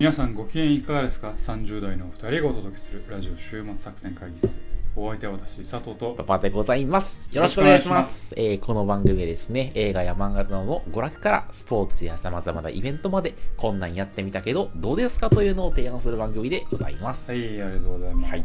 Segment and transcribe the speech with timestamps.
[0.00, 4.58] 皆さんご機嫌いかがですか ?30 代のお二人がお届けするラジオ週末作戦会議室。
[4.96, 6.24] お相手は私、佐藤とパ。
[6.24, 7.28] パでございます。
[7.30, 8.32] よろしくお願いします。
[8.34, 17.30] えーこの番組はですね、映画や漫画などの娯楽からスポーツや様々なイベントまで、こんなんやってみたけど、どうですかというのを提案する番組でございます。
[17.30, 18.30] はい、ありがとうございます。
[18.30, 18.44] はい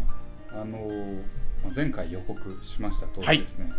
[0.51, 1.15] あのー
[1.63, 3.71] まあ前回予告しました通はいりですね、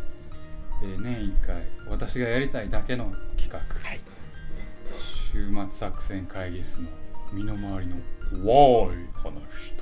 [0.82, 1.56] えー年1回
[1.90, 4.00] 私がやりたいだけの企画、はい。
[5.30, 6.88] 週末作戦会議室の
[7.32, 7.96] 身の回りの
[8.44, 9.32] 怖い話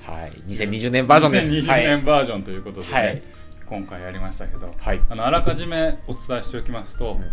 [0.02, 0.32] はい。
[0.46, 1.52] 2020年バージョンです。
[1.52, 1.84] 2020はい。
[1.86, 3.22] 年バージョンということで、ねはい。
[3.66, 5.00] 今回やりましたけど、はい。
[5.08, 7.24] あのあらかじめお伝えしておきますと、ん。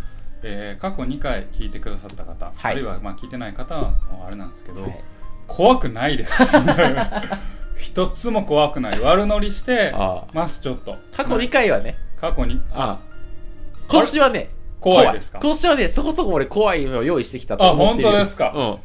[0.43, 2.71] えー過去2回聞いてくださった方、はい。
[2.71, 3.93] あるいはまあ聞いてない方は
[4.25, 5.03] あれなんですけど、はい。
[5.47, 6.57] 怖くないです。
[7.77, 8.99] 一つも怖くない。
[9.01, 10.97] 悪乗りしてあますちょっと。
[11.15, 12.61] 過去2回はね、過去に？
[12.71, 12.99] あ
[13.89, 14.49] 今年はね、
[14.79, 15.39] 怖いですか？
[15.41, 18.07] 今年はね、そこそこ俺怖いのを用意してきたとあ思ってる。
[18.09, 18.53] 本当ですか？
[18.55, 18.77] うん。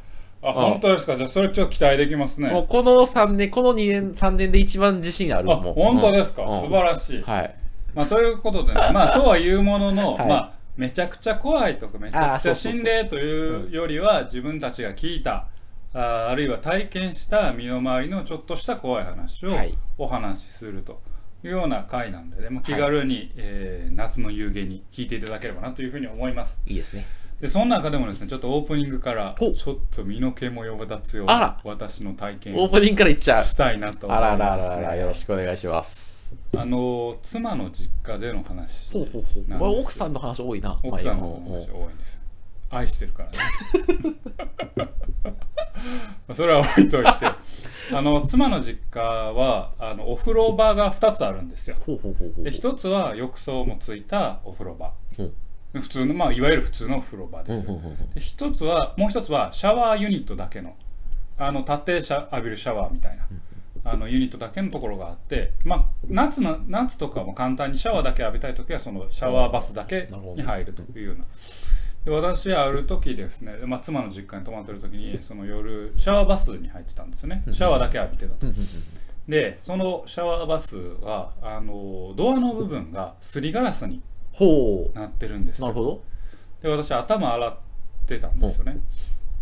[0.43, 1.17] あ本当ですか。
[1.17, 2.51] じゃあそれちょっと期待できますね。
[2.51, 5.75] もうこの3年、この2年、3年で一番自信あるあもう。
[5.75, 6.61] 本当ですか、うん。
[6.63, 7.55] 素晴らしい、はい。
[7.95, 10.29] まあ、ということでね まあそうは言うものの、はい。
[10.29, 15.47] まあめちゃくちゃ怖いとかめちゃくちゃ心霊というよりは自分たちが聞いた
[15.95, 19.75] ああるいは体験した身の回りのちょっとした怖い話をはい。
[19.97, 21.01] お話しすると
[21.43, 26.61] いうような回なんでね、まあ気軽に、えー夏の夕げに聞いていただければなというふうに思います。
[26.67, 27.05] いいですね。
[27.41, 33.45] でその中でもですねちょっとオープニングからちほょっと身の毛もよだつような私の体験をオープニングからいっちゃう。
[33.45, 36.35] したいなと思いあらます、ね、らららら、よろしくお願いします。
[36.57, 39.45] あの妻の実家での話ほうほうほう。
[39.49, 40.81] まあ奥さんの話多いな。
[40.83, 42.21] 奥さんのはい話多いんです
[42.71, 43.39] 愛してるからね
[44.77, 44.89] ま
[46.31, 47.11] あ それは置いといて
[47.93, 51.77] あの妻の実家はあのお風呂場が2つあるんですよ。
[52.39, 55.35] で1つは浴槽もついたお風呂場うん
[55.73, 57.67] 普通のまあいわゆる普通の風呂場です。
[58.15, 60.75] で一つはもう一つはシャワーユニットだけの
[61.39, 63.27] あの立ってシャ浴びるシャワーみたいな
[63.85, 71.25] あのユニットだけのところがあって、まあ、夏の夏とかも簡単にシャワーだけ浴びたい時はそのシャワーバスだけに入るというような。
[72.05, 77.45] で私ある時ですね、まあ、妻の実家に泊まってる時にその夜シャワーバスに入ってたんですよね。
[77.51, 78.47] シャワーだけ浴びてたと。
[79.29, 84.01] でそのシャワーバスはあのドアの部分がすりガラスに
[84.37, 85.63] ほなってるんですう。
[85.63, 86.03] なよるほど。
[86.63, 87.59] で私頭洗っ
[88.07, 88.79] てたんですよね。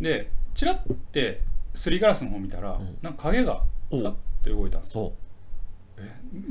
[0.01, 1.41] でチラッて
[1.75, 2.99] すりガラスの方見たら、ん。
[3.03, 5.13] なんか影がおさって動いたんですよ。
[5.97, 6.05] そ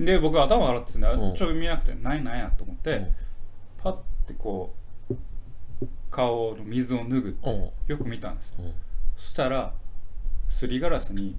[0.03, 1.31] で僕頭洗ってて、ねう。
[1.31, 3.01] んちょっと見えなくて何なんやと思って、う。
[3.01, 3.15] ん
[3.81, 3.93] パッ
[4.27, 4.73] てこ
[5.09, 5.15] う
[6.11, 7.73] 顔の水を拭ぐって。
[7.87, 8.61] よく見たんですよ、う。
[8.63, 8.73] ん
[9.17, 9.73] そしたら
[10.49, 11.37] すりガラスに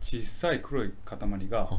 [0.00, 1.78] 小さい黒い塊がうん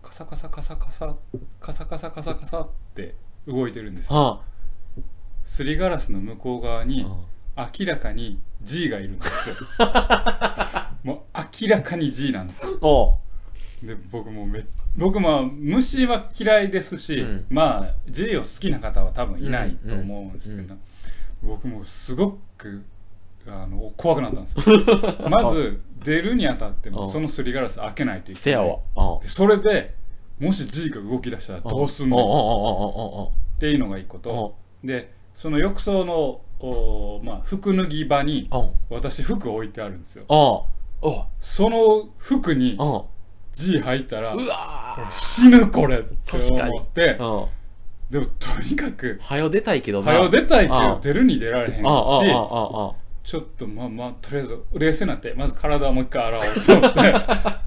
[0.00, 1.14] カサカサカサカサ
[1.60, 3.14] カサカサカサカサって
[3.48, 4.16] 動いてるんですよ。
[4.16, 4.40] は
[5.44, 7.68] すりガラスの向こう側に、あ。
[7.80, 9.56] 明らかに G がいるんですよ。
[11.02, 12.78] もう明らかに G なんですよ。
[12.80, 13.18] お
[13.84, 14.64] で僕もめ
[14.96, 17.46] 僕まあ虫は嫌いですし、うん。
[17.48, 20.76] まあ G を好きな方は多分いないと思うんですけど、
[21.42, 22.84] 僕もすごく
[23.46, 24.76] あの怖くなったんですよ。
[25.28, 28.78] まず出るにあたってもうんそのすりガラス開けないといけせない
[29.22, 29.94] それで
[30.38, 34.30] もし G が動き出したらどうすんのっていうのが一個と。
[34.30, 40.24] おでその浴槽のお、まあ、服脱ぎ場にお私服置いてあるんですよ。
[41.40, 43.06] その服にお
[43.52, 46.14] G 入ったらうわ死ぬこれって
[46.50, 47.18] 思って。
[48.10, 50.12] でもとにかくはよ出たいけどな。
[50.12, 51.82] 早う出たいけあど出るに出られへんし
[53.28, 56.94] ちょっとまあまあとりあえず冷静になってまず体をもう一回洗おうと思っ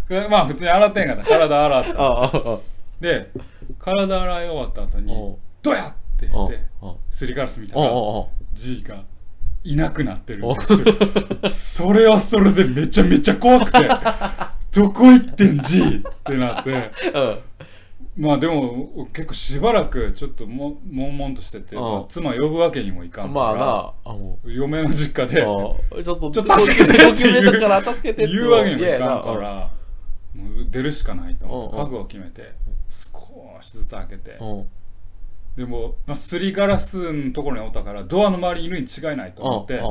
[0.10, 0.26] て。
[0.28, 1.24] まあ普通に洗ってんかった。
[1.24, 2.58] 体洗った。
[3.00, 3.32] で
[3.78, 9.04] 体洗い終わった後にお「どうや!」って言っておすりガラス見たおらお G が
[9.64, 10.74] いなくなってるんです。
[10.74, 10.80] よ
[11.54, 13.88] それはそれでめちゃめちゃ怖くて
[14.74, 16.72] どこ行ってん G ってなって。
[17.14, 17.40] うん
[18.18, 29.72] まあでも結構しばらくちょっとも悶々としてて、うんまあ妻呼ぶわけにもいかんから、まあなあも嫁の実家でうあちょっとちょっと助けて高級ネタから助けてって言うわけにもいかんかやら
[30.36, 32.54] もう出るしかないと思ってうん覚悟を決めて
[32.90, 34.38] 少しずつ開けて。
[35.56, 39.82] でも、まあ、すりガラスのところにおったからドアの周りにいるに違いないと思って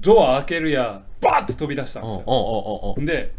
[0.00, 2.94] ドア開けるやバーって飛び出したんですよ。
[2.98, 3.32] で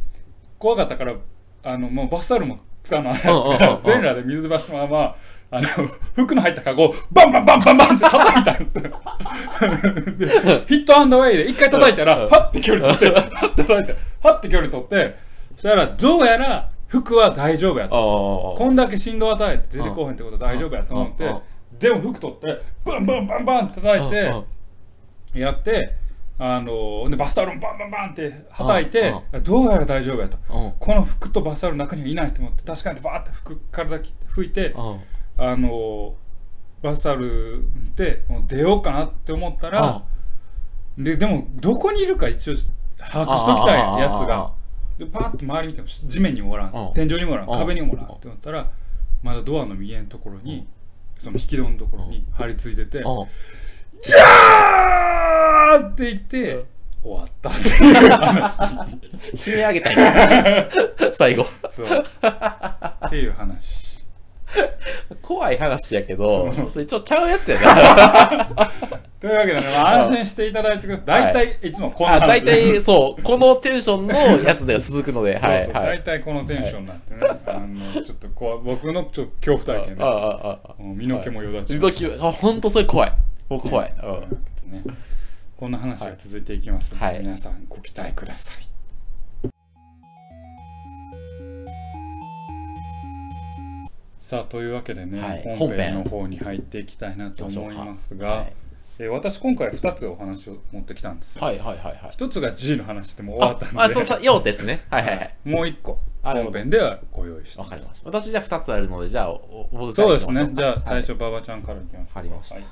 [0.57, 1.15] 怖かったから
[1.63, 3.81] あのもうバスタオルも使うのあれうんうんうんうん。
[3.83, 5.15] 全裸で水橋のまま
[5.49, 5.67] あの
[6.15, 8.83] 服の入ったカゴをバンバンバンバンバンって叩いたんですよ。
[10.17, 10.27] で
[10.67, 15.15] ヒットアンドウェイで一回叩いたらうんパッて距離取ってパッて叩いてパッて距離取って
[15.55, 18.55] そしたらどうやら服は大丈夫やと。
[18.57, 21.33] こんだけ振動与えて出てこうへんってことは大丈夫やと思って
[21.79, 24.33] でも服取ってバンバンバンバンって叩いて
[25.39, 25.95] やって
[26.39, 30.37] あのでバスタオルもバンバンバンって叩いてうどうやら大丈夫やと。
[30.49, 34.99] うんこの服とバスタオルの中にはいないと思って確かにバーって服体切って拭いてうん
[35.37, 36.15] あの
[36.83, 40.03] バスタオルでもう出ようかなって思ったら
[40.97, 42.55] ででもどこにいるか一応
[42.99, 44.51] 把握しときたいやつが。
[44.99, 48.67] でパーッと周り見ても地面にもおらんうん天井にもおらんうん壁にもおらんって思ったら
[49.21, 50.67] まだドアの右のところに
[51.19, 53.27] その引き戸のところに張り付いてて「うん
[54.01, 56.65] キャー!」って言って
[57.03, 57.49] 終わった。
[57.49, 60.67] っていう話悲鳴あげたいな
[61.13, 61.45] 最後。
[61.71, 61.87] そう。
[61.87, 63.87] っていう話。
[65.21, 68.71] 怖い話やけどそれちょっとちゃうやつやな。
[69.19, 71.05] というわけでね、まあ、安心していただいてください。
[71.05, 73.23] 大体いつもこんなあ大話体そう。
[73.23, 75.69] このテンションのやつが続くので そうはい。
[75.73, 80.49] 大体このテンションになってね、あのちょっとこう僕のちょっと恐怖体験でああ。
[80.49, 83.13] ああ身の毛もよだち自ま動あ本当それ怖い。
[83.49, 84.83] もう怖い、というわうんね
[85.57, 87.19] こんな話が続いていきますので、はい。
[87.19, 88.67] 皆さんご期待ください。
[94.19, 95.57] さあというわけでね、はい。
[95.57, 98.53] 本編の方に入っていきたいなと思いますが、はい。
[98.99, 101.35] えー私今回2つお話を持ってきたんです。
[101.35, 102.09] よ、はいはいはいはい。
[102.11, 104.85] 一つが G の話でもう終わったんでああそうそうよってですね。
[104.89, 105.35] はいはいはい。
[105.43, 108.05] もう一個本編ではご用意してわかりました。
[108.07, 110.49] 私じゃあ2つあるのでじゃあおお僕かそうですね。
[110.53, 110.81] じゃあはい。
[110.85, 112.55] 最初馬場ちゃんからいきましょかりました。
[112.55, 112.65] はい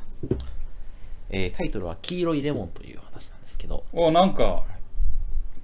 [1.29, 3.83] えータイトルは「黄色いレモン」という話なんですけど。
[3.91, 4.63] おなんか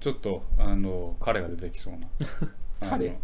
[0.00, 2.08] ちょっとあの彼が出てきそうな。
[2.90, 3.16] 彼？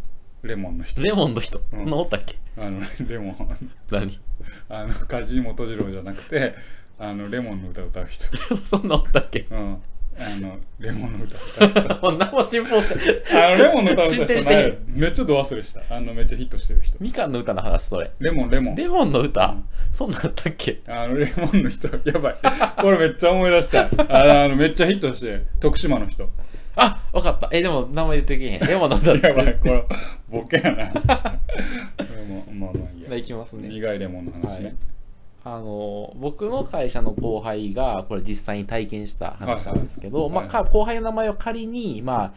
[0.42, 1.02] レモンの人。
[1.02, 1.92] レモンの人、うん。
[1.92, 2.38] おったっけ？
[2.56, 3.58] あのレモン。
[3.90, 4.20] 何？
[4.68, 6.54] あの梶本次郎じゃなくて
[6.98, 8.24] あのレモンの歌を歌う人。
[8.64, 9.46] そんなおったっけ？
[9.50, 9.82] うん
[10.20, 14.68] あのレモンの歌を歌う人もう何も進歩してあのレモンの歌を歌う人進展してへん。
[14.70, 15.82] ねめっちゃ度忘れした。
[15.96, 16.96] あのめっちゃヒットしてる人。
[17.00, 18.10] みかんの歌の話それ。
[18.18, 18.74] レモンレモン。
[18.74, 19.64] レモンの歌、うん。
[19.92, 20.80] そんなんあったっけ？
[20.88, 21.88] あのレモンの人。
[22.04, 22.36] やばい。
[22.80, 23.82] これめっちゃ思い出した。
[23.82, 26.28] ああのめっちゃヒットして徳島の人。
[26.74, 27.48] あわかった。
[27.52, 28.60] えでも名前出てけへん。
[28.60, 29.54] レモンの歌やばい。
[29.60, 29.84] これ
[30.28, 30.86] ボケやな。
[30.92, 31.00] で
[32.28, 33.16] もまあまあいいや。
[33.16, 33.68] いきますね。
[33.68, 34.74] 苦いレモンの話ね、はい
[35.50, 40.48] あの僕の会社の後輩がこれ実際に体験した話なんですけど、はいはい。
[40.48, 42.32] まあ、か後輩の名前を仮に、まあ、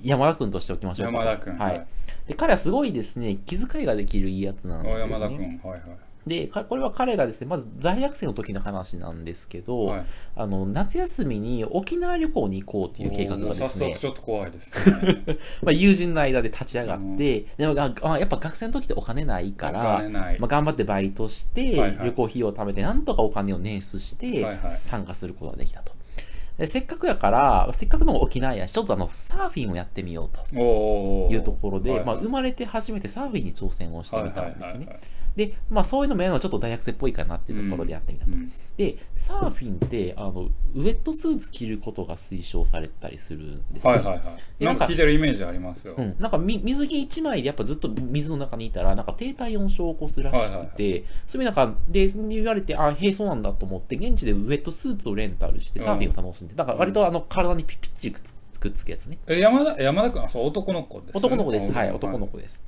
[0.00, 1.20] 山田君としておきましょうか。
[1.20, 1.86] 山田君はい。
[2.26, 5.80] で彼はすごいですね気遣いができるいいやつなんです、ね、お山田君はいはい
[6.26, 10.04] でかこれは彼がですねまず大学生の時の話なんですけど、はい。
[10.36, 14.72] あの夏休みに沖縄旅行に行こうという計画がですねちょっと怖いです
[15.02, 15.24] ね。
[15.62, 20.02] まあ、友人の間で立ち上がって、でもがあやっぱ学生の時ってお金ないから
[20.38, 22.06] まあ、頑張ってバイトして、はいはい。
[22.06, 25.92] 旅行費用を貯めてなんとかお金を捻出して参加することができたと。
[26.58, 30.56] でせっかくやからせっかくの沖縄やしちょっとあのサーフィンをやってみようと
[31.32, 34.62] いうところで、まあ、生まれて初めてサーフィンに挑戦をしてみたんですね。
[34.62, 34.98] はいはいはいはい
[35.36, 38.32] で、まあ、そういうのもやるのはちょっと大学生っぽいかなっていうところでやってみたと。
[38.32, 38.52] うん。
[38.76, 43.92] でサーフィンってあのウェットスーツ着ることが推奨されたりするんですね。
[43.92, 44.22] はいはいはい。
[44.58, 56.54] でなんか聞いてるイメージありますよ、うん、なんかみ水着1枚でやっぱずっと水の中にいたらなんか低体温症を起こすらしくて、そういう中で言われてあへえそうなんだと思って現地でウェットスーツをレンタルしてサーフィンを楽しんで。
[56.54, 58.20] だから割とあの体にピッピッチリくっ
[58.52, 59.18] つくっつくやつね。
[59.26, 61.72] え山田山田君あそう男の子です、ね、男の子です。
[61.72, 62.62] はい男の子です。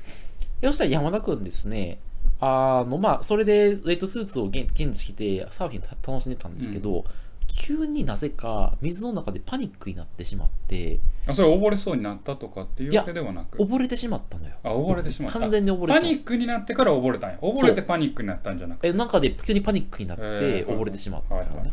[0.61, 1.99] でそしたら山田君ですね
[2.41, 7.05] あのまあそれでウェットスーツを現現地来てサーフィン楽しんでたんですけど、
[7.49, 13.59] 急になぜか水の中でパニックになってしまってあそれ溺れそうになったとかっていうわけではなく？
[13.59, 14.55] 溺れてしまったのよ。
[14.63, 15.41] あ溺れてしまった。
[15.41, 17.39] 完全に溺れパニックになってから溺れたんや。
[17.41, 18.89] 溺れてパニックになったんじゃなくて。
[18.89, 21.73] え中で急にパニックになってえー溺れてしまったのね、はいはいは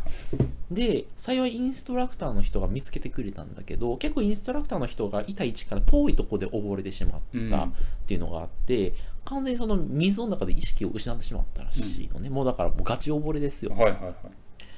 [0.70, 7.72] で幸いインストラクターの人が見つけてくれたんだけど結構インストラクターの人がいた位置から遠いところで溺れてしまったっ
[8.06, 8.94] ていうのがあって、
[9.24, 14.14] 完全にその水の中で意識を失ってしまったらしいのね、もうだからもうガチ溺れですよはいはいはい。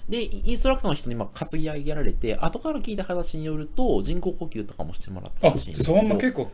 [0.09, 5.99] でインストラクターの人にまあ担ぎ上げられて後から聞いた話によると人工呼吸とかもしてもらったあらしいんですけど。
[5.99, 6.51] そんな結構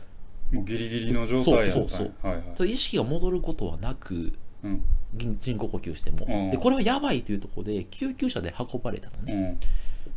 [0.52, 2.70] もうギリギリの状態やそうそうはいはい。
[2.70, 4.32] 意識が戻ることはなく
[4.62, 4.82] うん。
[5.14, 6.50] 人人工呼吸しても、うん。
[6.50, 9.58] でこれはやばいというところで救急車で運ばれたのね、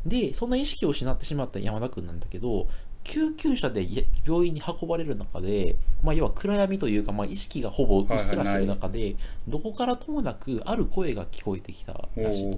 [0.06, 0.10] うん。
[0.10, 2.68] でそんな意識を失ってしまった山田君なんだけど
[3.06, 9.16] 救急車でや病院に運ばれる中で、まあ、要は暗闇というか、まあ、意識がほぼうっすらしてる中で、
[9.48, 12.58] どこからともなくある声が聞こえてきたおらしい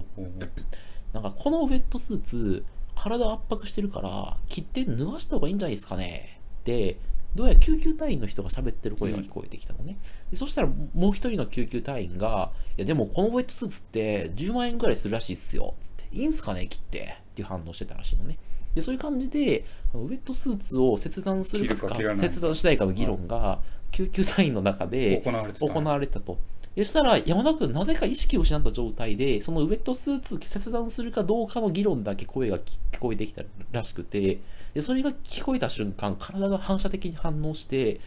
[1.12, 2.64] なんかこのウェットスーツ
[2.94, 6.40] 体を圧迫してるから切って脱がした方がいいんじゃないですかね。
[6.60, 6.96] って
[7.34, 9.98] どうやら救急隊員の人が喋ってる声が聞こえてきたのね、
[10.30, 17.16] でそしたらもう一人の救急隊員が「いやでもこのウェットスーツって10万円ぐらいするらしいっすよ」つっていいんすかね切って。
[17.38, 18.36] っていう反応してたらしいのね。
[18.74, 23.60] で、そういう感じで、あのウェットスーツを切断するか切断しないかの議論が、
[23.90, 25.66] 救急隊員の中で行われてた。
[25.66, 26.38] 行われてたと。
[26.76, 34.38] そしたら、山田君、なぜか意識を失った状態で、そのウェットスーツ切断するかどうかの議論だけ声が聞聞こえてきたらしくて、
[34.74, 38.00] でそれが聞こえた瞬間、体が反射的に反応して、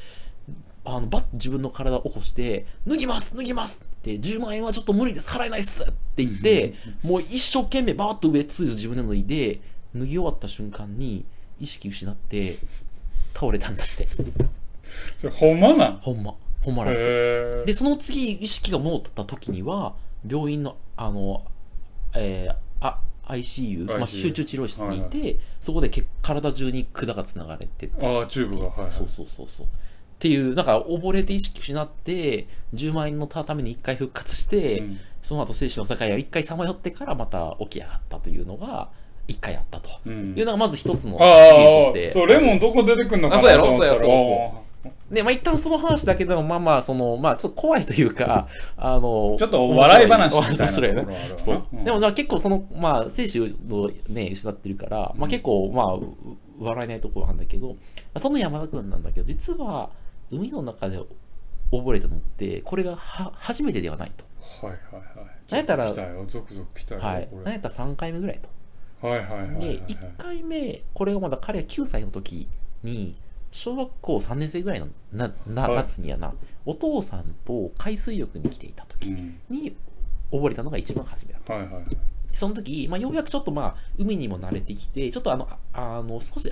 [0.84, 9.62] あのバッと自分の体を起こして、脱ぎます脱ぎますって、10万円はちょっと無理です払えないっすって言って、もう一生懸命バーッと上スーツ自分で脱いで、
[9.96, 11.26] 脱ぎ終わった瞬間に
[11.60, 12.58] 意識失って
[13.34, 14.08] 倒れたんだって。
[15.18, 15.98] それほんまなん？
[15.98, 16.36] ほんま。
[16.62, 19.96] ほんまらで、その次、意識が戻った時には、
[20.28, 21.44] 病院の、あの、
[22.14, 28.68] えーあ ICU、まあ、集中治療室にいて、そこでけ体中に管がつながれてて、ああチューブが。
[28.68, 28.92] はいはい。
[28.92, 29.66] そうそうそうそう。
[29.66, 29.70] っ
[30.20, 35.00] ていう、なんか溺れて意識失って、10万円のために一回復活して、うん。
[35.22, 38.90] その後生死の境を一回さまよってからまた起き上がったというのが、
[39.28, 39.90] 一回あったと。
[40.06, 40.34] うん。
[40.36, 42.12] いうのがまず一つのあシリーズとあして。
[42.12, 43.64] そうレモンどこ出てくんのかなあそうやろ？
[43.66, 43.96] と思ったら。
[43.96, 44.62] そうやそう。
[45.14, 48.48] で、まあ、一旦その話だけでも、まあまあ、その、まあ、ちょっと怖いというか、
[48.78, 51.36] あの、ちょっと笑い話みたいな面白いね。
[51.38, 51.64] そう。
[51.74, 51.84] うん。
[51.84, 53.48] でも、まあ結構その、まあ、生死を
[54.08, 56.16] ね、失ってるから、まあ結構、まあ、う
[56.60, 57.76] 笑えないところなんだけど、
[58.18, 59.90] その山田君なんだけど、実は、
[60.32, 60.98] 海の中で
[61.72, 64.24] 溺れたのって、これがは初めてではないと。
[64.66, 65.32] はいはいはい。
[65.52, 65.94] なんやったら
[66.26, 67.28] ゾクゾク来たよはい。
[67.44, 68.50] なんやったら3回目ぐらいと。
[69.02, 72.48] はいはいはいはいで、1回目、これがまだ彼が9歳の時
[72.84, 73.16] に、
[73.52, 75.76] 小学校3年生ぐらいのななはい。
[75.78, 76.34] 夏にやな、
[76.66, 79.40] お父さんと海水浴に来ていた時うん。
[79.50, 79.76] に
[80.32, 81.52] 溺れたのが一番初めだと。
[81.54, 81.84] はいはいはい。
[82.34, 86.52] その時、まあ、ようやくちょっとまあ海にも慣れてきて、ちょっとあの、ああの少し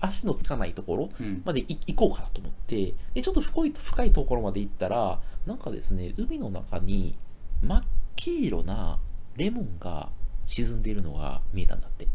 [0.00, 1.42] 足のつかないところうん。
[1.44, 7.16] までい行こうかなと思って、でちょっと深い深いところまで行ったら、なんかですね、海の中に
[7.62, 7.84] 真っ
[8.16, 8.98] 黄色な
[9.36, 10.08] レモンが
[10.50, 12.08] 沈んでいるのが見えたんだって。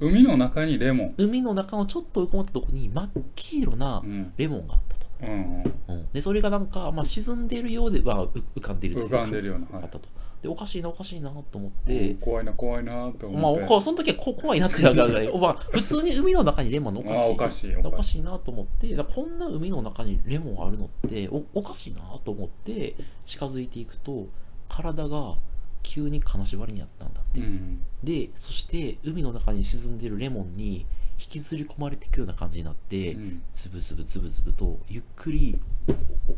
[0.00, 5.06] 海の中にレモン海の中のちょっと浮かんだところに真っ黄色なうんレモンがあったと。
[5.22, 10.08] うんうんうん、で、それがなんか、まあ、沈んでいるようで、まあ、う浮かんでいるという浮かんでるようなはいあったと。
[10.40, 15.08] で、おかしいな、おかしいなと思っうんて、怖いな怖いなとまあ、思っておこその時はこ怖いなっていうのが、
[15.38, 17.20] まあ、普通に海の中にレモンのおかしい。
[17.20, 22.94] あおかしいおかしいなと思って、こんな海の中にレモンあるのってお、おかしいなと思って、
[23.26, 24.28] 近づいていくと、
[24.70, 25.36] 体が
[25.82, 27.40] 急に金縛りにあったんだって。
[27.40, 30.86] うんで、そして海の中に沈んでるレモンに
[31.18, 35.60] 引きずり込まれていくような感じになって、うんズブズブズブズブとゆっくり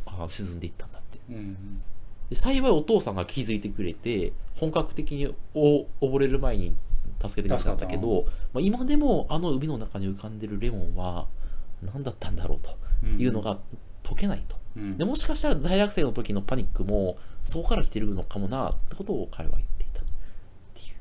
[0.07, 1.19] おあ沈んでいったんだって。
[1.31, 1.83] うん
[2.31, 6.75] で幸いお父さんが気づいてくれて、本格的にお溺れる前に
[7.21, 11.27] 助けてくれたんだけど、まあ、今でもあの海の中に浮かんでるレモンは
[11.83, 13.59] 何だったんだろうとうんいうのが
[14.03, 14.57] 解けないと。
[14.77, 14.99] うん。
[14.99, 20.05] でもしかしたら大学生の時のパニックもそこから来てるのかもなってことを彼は言っていたっ
[20.75, 20.95] ていう。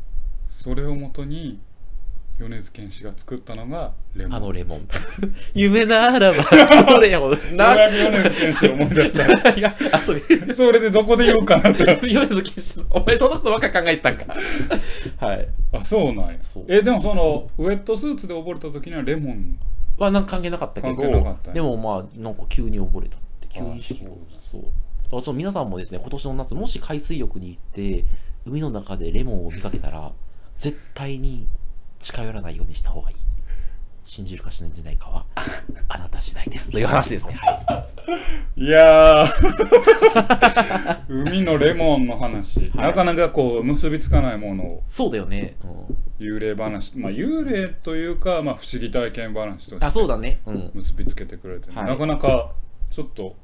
[0.48, 1.60] それをもとに
[2.40, 4.36] 米津玄師が作ったのがレモン。
[4.36, 4.88] あのレモン。
[5.54, 9.50] 夢ならば、これやく米津玄師を思い出した。
[9.54, 10.22] いや、あ、それ、
[10.54, 14.36] それでどこで言おうかなって 米津玄師のお前そんなことばっか考えてたんか。
[15.18, 15.48] はい。
[15.74, 16.38] あそうなんや。
[16.42, 16.66] そう。
[16.68, 19.60] えでもそのウェットスーツで溺れた時にはレモン。
[19.98, 21.54] はなんか関係なかったけど、関係なかったんや。
[21.54, 23.18] でもまあ、なんか急に溺れた。
[23.18, 24.14] って、急に意識があ
[24.52, 24.62] そう。
[24.62, 28.06] だからちょっと皆さんもですね、今年の夏、もし海水浴に行って、
[28.46, 30.12] 海の中でレモンを見かけたら、
[30.56, 31.48] 絶対に
[32.00, 33.16] 近寄らないようにした方がいい。
[34.04, 35.26] 信じるか信じないかは、
[35.88, 36.72] あなた次第です。
[36.72, 37.34] という話ですね。
[37.34, 37.88] は
[38.58, 38.62] い。
[38.62, 45.56] いやー海のレモンの話、はいなかなかこう結びつかないものをそうだよね。
[45.64, 50.42] うん、幽霊話まあ幽霊というか、まあ、不思議体験話とあ、してそうだね。
[50.46, 50.72] うん。
[50.74, 52.52] 結びつけてくれて、はいなかなか
[52.92, 53.36] ちょっと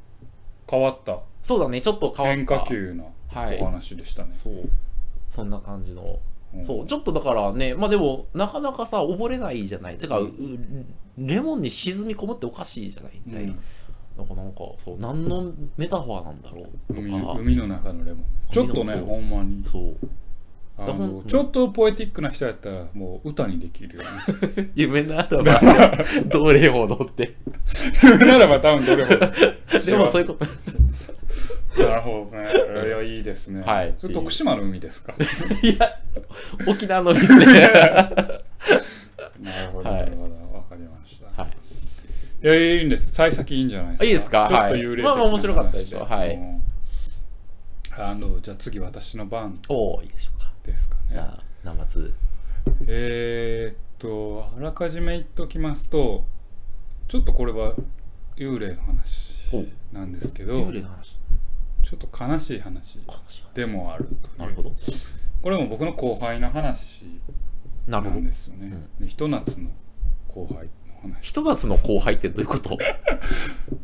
[0.69, 1.79] 変わったそうだね。
[1.79, 2.35] ちょっと変わった。
[2.35, 4.69] 変化球なはいお話でしたね、そう。
[5.29, 6.19] そんな感じの。
[6.53, 9.97] うんそう、ちょっとだからね、まあでも、なかなかさ、溺れないじゃない。
[9.97, 10.31] てか、う
[11.17, 13.53] レモンに沈み込むっておかしいじゃないみたいな。
[14.17, 17.35] なんか、なんか、そう、何のメタファーなんだろうと海か。
[17.37, 19.97] 海の中のレモンちょっとねほんまにそう。
[20.79, 24.03] あのちょっとポエティックな人やったらもう歌にできるよ
[24.57, 24.69] ね。
[24.75, 27.33] 夢ならば、どれほどって。
[28.25, 29.09] ならば多分どれも
[29.83, 30.45] でもそういうこと。
[31.83, 32.47] なるほどね。
[32.87, 33.61] いやいいですね。
[33.61, 33.95] はい。
[33.97, 35.13] それ徳島の海ですか？
[35.63, 35.99] いや、
[36.67, 37.45] 沖縄の水ね。
[39.41, 39.99] なるほど、はい。
[40.01, 40.57] なるほど。
[40.57, 41.41] わかりました。
[41.41, 41.51] はい。
[42.43, 43.11] いやいいんです。
[43.11, 44.05] 幸先いいんじゃないですか？
[44.05, 44.47] いいですか？
[44.47, 46.35] ちょっとはい幽霊的まあまあ面白かったでしょ話はい。
[46.35, 46.61] うん。
[47.99, 49.59] あのじゃあ次私の番。
[49.69, 50.51] おー、いいでしょうか。
[50.67, 52.13] ですかねあ、生津。
[52.87, 56.25] えー、っとあらかじめ言っときますと
[57.07, 57.73] ちょっとこれは
[58.35, 59.63] 幽霊の話お
[59.95, 61.17] なんですけど幽霊の話。
[61.83, 62.99] ちょっと悲しい話
[63.53, 64.73] でもあるとなるほど。
[65.41, 67.05] これも僕の後輩の話
[67.87, 68.87] なんですよね。
[68.99, 69.69] でひと夏の
[70.27, 70.67] 後輩
[71.03, 71.21] の話。
[71.21, 72.77] ひと夏の後輩ってどういうこと？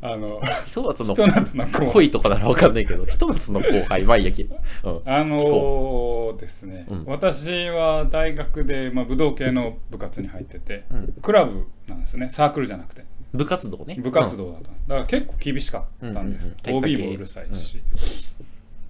[0.02, 1.88] あの、ひと夏のひと夏の後輩。
[1.92, 4.56] 恋とかならわかんないけど、ひと夏の後輩、まあいいやけど。
[4.84, 5.02] うん。
[5.06, 7.06] あのーですね、うん。
[7.06, 11.14] 私は大学で、まあ、武道系の部活に入ってて、うん。
[11.22, 12.30] クラブなんですね。
[12.32, 13.06] サークルじゃなくて。
[13.34, 13.96] 部活動ね。
[14.00, 16.84] 部活動だった、だから結構厳しかったんです、うんうんうん。
[16.84, 17.82] OB もうるさいし、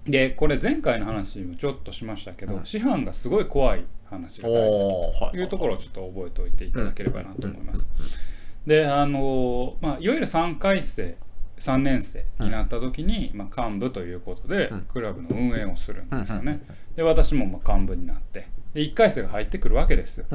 [0.06, 2.66] でこれ前回の話もちょっとしましたけど、うん。
[2.66, 5.12] 師範がすごい怖い話が大好。
[5.12, 7.88] きというところをちょっと覚えておいていただければなと思います、
[8.66, 11.16] であのーまあいわゆる3回生
[11.58, 14.80] 3年生になった時に、まあ、幹部ということで、うん。
[14.82, 20.26] クラブの運営をするんですよね、うんで私もまあ幹部になってで1回生が入ってくるわけですよ。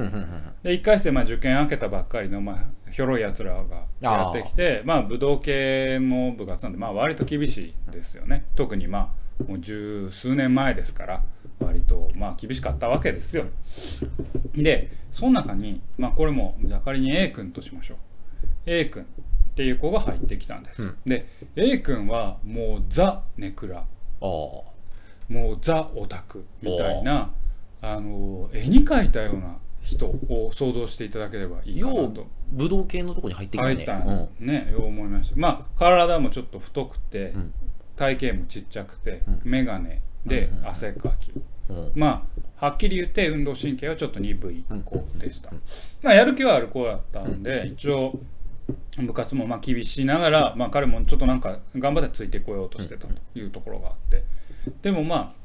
[0.62, 7.58] で1回生まあ受験明けたばっかりのまあひょろいやつらがやってきてまあ武道系の部活なんでまあ割と厳し
[7.90, 8.46] いですよね。
[8.58, 11.24] 特にまあもう十数年前ですから
[11.60, 13.46] 割とまあ厳しかったわけですよ。
[14.54, 17.98] でその中にまあこれもじゃあ仮に A 君としましょう
[18.70, 19.06] A 君っ
[19.56, 20.98] ていう子が入ってきたんです、うん。
[21.06, 23.80] で A 君はもうザ・ネクラ。
[23.80, 23.86] あ
[24.22, 24.64] も
[25.32, 27.32] うザ・オタクみたいな
[27.82, 33.76] あの絵に描いたような人を想像していただければいいかなようと武道系のとこに入ってきたね。
[33.76, 34.46] 入ったうん。
[34.46, 35.36] ね、よう思いました。
[35.38, 37.54] まあ体もちょっと太くて、うん。
[37.96, 39.42] 体型もちっちゃくて、うん。
[39.46, 39.90] 眼鏡
[40.26, 41.32] で汗かき、
[41.70, 41.92] うん。
[41.96, 42.28] ま
[42.60, 44.82] あはっきり言って運動神経はちょっと鈍いうん。
[44.82, 45.52] 子でした、
[46.02, 48.20] まあ、やる気はある子だったんで、一応
[48.98, 54.24] 部活もまあ厳しいながら、まあ、彼もちょっとなんか頑張ってついてこようとしてたというところがあって。
[54.82, 55.40] でもまあ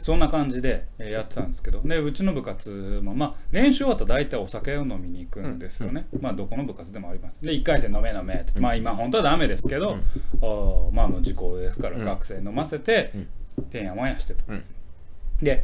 [0.00, 1.80] そんな感じでえーやってたんですけど。
[1.84, 7.40] でうちの部活もまあ練習終わったら大体お酒を飲みに行くんですよね、まあどこの部活でもあります。
[7.40, 9.98] で1回戦飲め飲めって、まあ今本当はダメですけど、
[10.40, 12.04] おまあもう時効ですからうん。
[12.04, 13.64] 学生飲ませてうん。
[13.66, 14.64] てんやわんやしてと、うん。
[15.40, 15.62] で、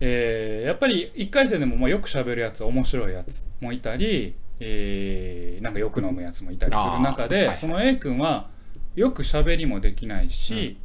[0.00, 8.50] えーやっぱり1回戦でもまあよく喋るやつ面白いやつもいたり、えーなんかよく飲むやつもいたりする中で、はいその A 君は
[8.94, 10.76] よく喋りもできないし、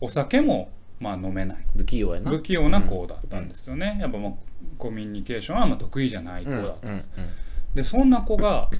[0.00, 1.58] お酒もまあ飲めない。
[1.76, 2.30] 不器用やな。
[2.30, 6.94] 不器用な子だったんですよね、やっぱもうコミュニケーションはあんま得意じゃない子うんだった、うん。
[6.94, 7.04] うん。
[7.74, 8.70] でそんな子が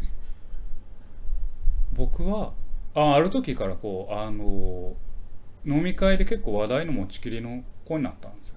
[1.92, 2.52] 僕は
[2.94, 4.94] あある時からこうあの
[5.66, 8.54] 飲み会で結構話題の持ちきりの子になったんですよ、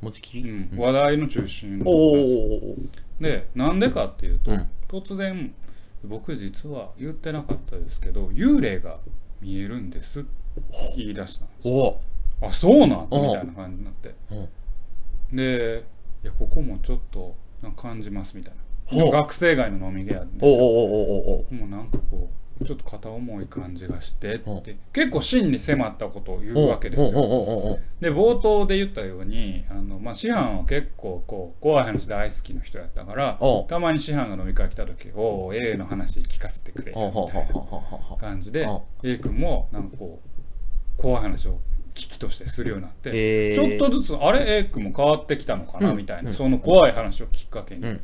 [0.00, 0.50] 持ちきり？
[0.50, 0.78] うん。
[0.78, 2.74] 話題の中心のお子なんですよ
[3.20, 5.54] おでなんでかっていうと、うん突然
[6.04, 8.98] 僕実は言ってなかったですけど幽霊が
[9.40, 10.30] 見えるんですって
[10.96, 11.68] 言い出したんです。
[11.68, 12.00] おお。
[12.42, 13.08] あそうなん？
[13.10, 14.14] うんみたいな感じになって。
[14.30, 14.48] うん
[15.36, 15.84] で
[16.24, 17.36] いやここもちょっと
[17.76, 19.10] 感じますみたいな。
[19.10, 24.62] 学生街の飲み屋でもうなんかこうちょっと片重い感じがしてっうん。
[24.62, 27.78] て結構真に迫ったことを言うわけですよ。
[28.00, 37.12] で冒頭で言ったようにあの、まあ、師範は結構こう怖い話大好きな人やったからおたまに師範が飲み会来た時「おお A の話聞かせてくれ」みたいな
[38.10, 39.90] お感じでお A 君もなん。
[39.90, 41.58] かこう怖い話を
[41.94, 45.96] 聞きとしてするようになって、えーちょっとずつあれ A 君も変わってきたのかなうん。
[45.96, 46.34] みたいな、うん。
[46.34, 48.00] その怖い話をきっかけに、うん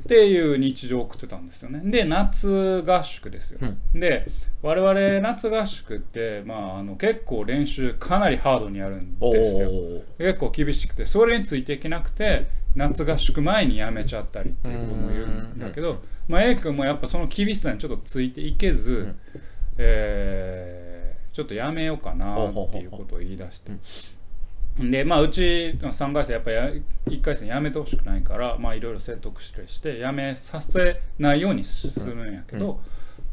[0.00, 1.80] っていう日常を送ってたんですよね。
[1.84, 3.60] で夏合宿ですよ、
[3.94, 4.26] で
[4.62, 9.70] 我々夏合宿って、まあ、あの結構練習かなりハードにやるんおですよ。
[9.70, 19.16] お結構厳しくてそれについていけなくて夏合宿前にやめちゃったりっていう子もいるんだけど、まあ、A 君もやっぱその厳しさにちょっとついていけず、ん。
[19.78, 21.00] えー
[21.32, 23.72] ちょっとやめようかなっていうことを言い出して。
[24.78, 26.82] でまあうちの3回生やっぱり
[27.16, 32.80] 1回戦やめてほしくないからまあいろいろ説得してしてやめさせないようにするんやけど、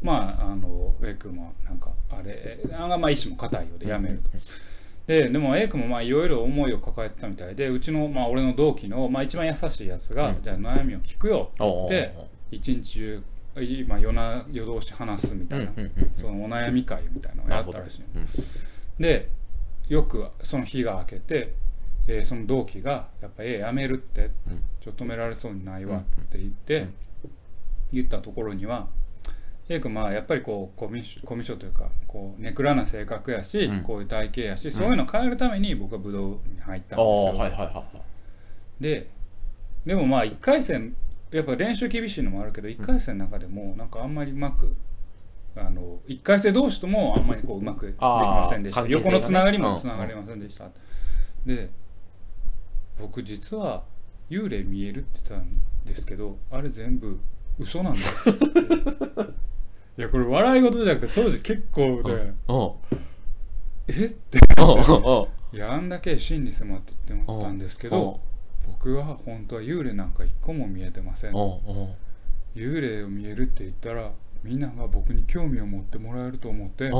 [0.02, 4.30] まああの A 君もなんかあれあまあ意志も固いようでやめると。
[5.06, 12.14] ででも A 君もまあいろいろ思いを抱えてたみたいでうちの、まあ、俺の同期の、まあ、一番優しいやつが、うんじゃあ悩みを聞くよって言おおって
[12.50, 13.22] 一日中
[13.56, 18.06] 今夜な夜通し話すみたいな、うんうんうんそのお悩み会みたいなのをやったらしいの。
[18.16, 18.26] うん。
[19.02, 19.28] で
[19.88, 21.54] よくその日が明けて、
[22.06, 24.62] えーその同期が「やっぱ A やめるって、うん。
[24.80, 26.94] ちょっと止められそうにないわ」って言って、うん。
[27.92, 28.88] 言ったところには
[29.68, 33.82] A 君まあやっぱりこうコミュコミュ障というかこうネクラな性格やし、うん。
[33.82, 37.24] こういう体型やし、そういうのを変えるために僕は武道に入ったんですよ。
[37.26, 37.84] はいはいはいは
[38.80, 38.82] い。
[38.82, 39.08] で
[39.84, 40.94] でもまあ1回戦
[41.30, 44.74] やっぱ練習厳しいのもあるけど1回戦の中でもなんかあんまりうまく
[45.58, 50.70] あの1回生同士ともあんまりこううまくできませんでした、ね横のつながりうんもつながりませんでした、
[51.46, 51.70] で
[52.98, 53.82] 僕実は
[54.30, 57.18] 幽霊見えるって言ったんですけどあれ全部
[57.58, 58.44] 嘘なんですよって。
[59.98, 62.72] いやこれ笑い事じゃなくて当時結構で、うん
[63.88, 64.06] え？
[64.06, 64.38] って。
[64.58, 68.20] うんうんいやあんだけ真に迫ってって思ったんですけど
[68.66, 71.94] 僕は本当は幽霊なんか一個も見えてませんうんうん。
[72.54, 76.92] 幽霊を見えるって言ったらみんなが僕に興味を持ってもらえると思ってうん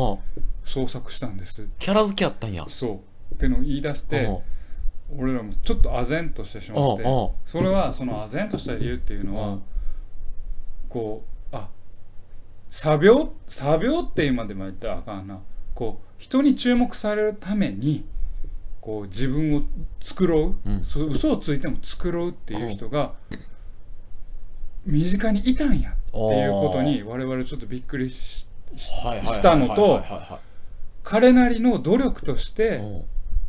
[0.65, 1.67] 捜索したんです。
[1.79, 2.67] キャラ付けやったんや。
[2.69, 3.35] そう。
[3.35, 4.31] ってのを言い出してう
[5.17, 7.05] ん俺らもちょっと唖然としてしまって
[7.47, 9.63] それはその唖然とした理由っていうのはうん。
[10.89, 11.69] こうあ
[12.71, 15.41] 作病作病って今でも言ったらあかんな。
[15.75, 18.05] こう人に注目されるために
[18.81, 19.63] こう自分を
[20.01, 21.11] 繕う、うん。
[21.11, 23.13] 嘘をついても繕うっていう人が
[24.89, 28.47] 身近にいたんやっていうことに我々ちょっとびっくりし
[28.77, 30.03] したのと
[31.03, 33.05] 彼なりの努力としてうん。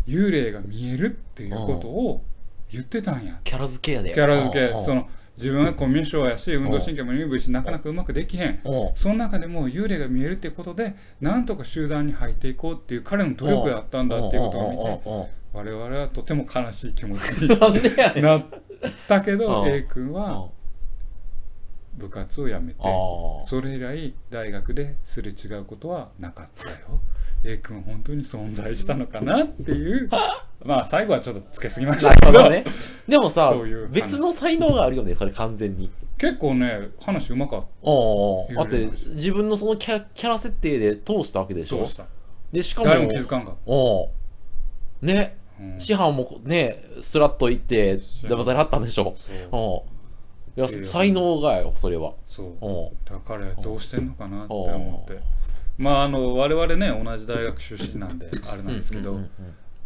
[0.07, 2.23] 幽霊が見えるっていうことを
[2.71, 3.39] 言ってたんや。
[3.43, 4.11] キャラ付けやで。
[4.11, 4.73] キャラ付け。
[4.73, 4.83] うん。
[4.83, 8.59] その自分はコミュ障やし運動神経も鈍いしなかなかうまくできへん。
[8.63, 8.91] うん。
[8.95, 18.45] その中でも幽霊が見えるっていうことでなんとか集団に入っていこうっていう彼の努力だったんだっていうことを見て我々はとても悲しい気持ちにうんなっ
[19.07, 19.69] たけどうん。
[19.69, 20.13] A 君うん。
[20.13, 20.49] は
[21.99, 22.79] 部活を辞めて
[23.45, 26.99] それ以来大学ですれ違うことはなかったよ。
[27.43, 29.43] A 君は本当に存在したのかな？
[29.43, 30.09] っていう。
[30.65, 32.49] まあ最後はちょっとつけすぎましなたけど。
[32.49, 32.65] ね。
[33.07, 33.53] でもさ
[33.91, 35.89] 別の才能があるよね、それ完全に。
[36.17, 41.79] 結構ね話うまかっおだって自分のそのキャキャラ設定で通したわけでしたょ？
[41.79, 42.05] どうした。
[42.51, 44.09] で、しかも、誰も気づかんかっおう
[45.05, 45.79] ね、た、うん。
[45.79, 49.15] 師範もね、スラッと行って、騙されはったんでしょ？
[49.51, 49.98] う
[50.57, 52.13] いや才能がよ、それは。
[52.27, 53.09] そう。
[53.09, 55.21] だから彼どうしてんのかなってお思って。
[55.77, 59.29] まああの我々ね同じ大学出身なんであれなんですけど、うんうんうん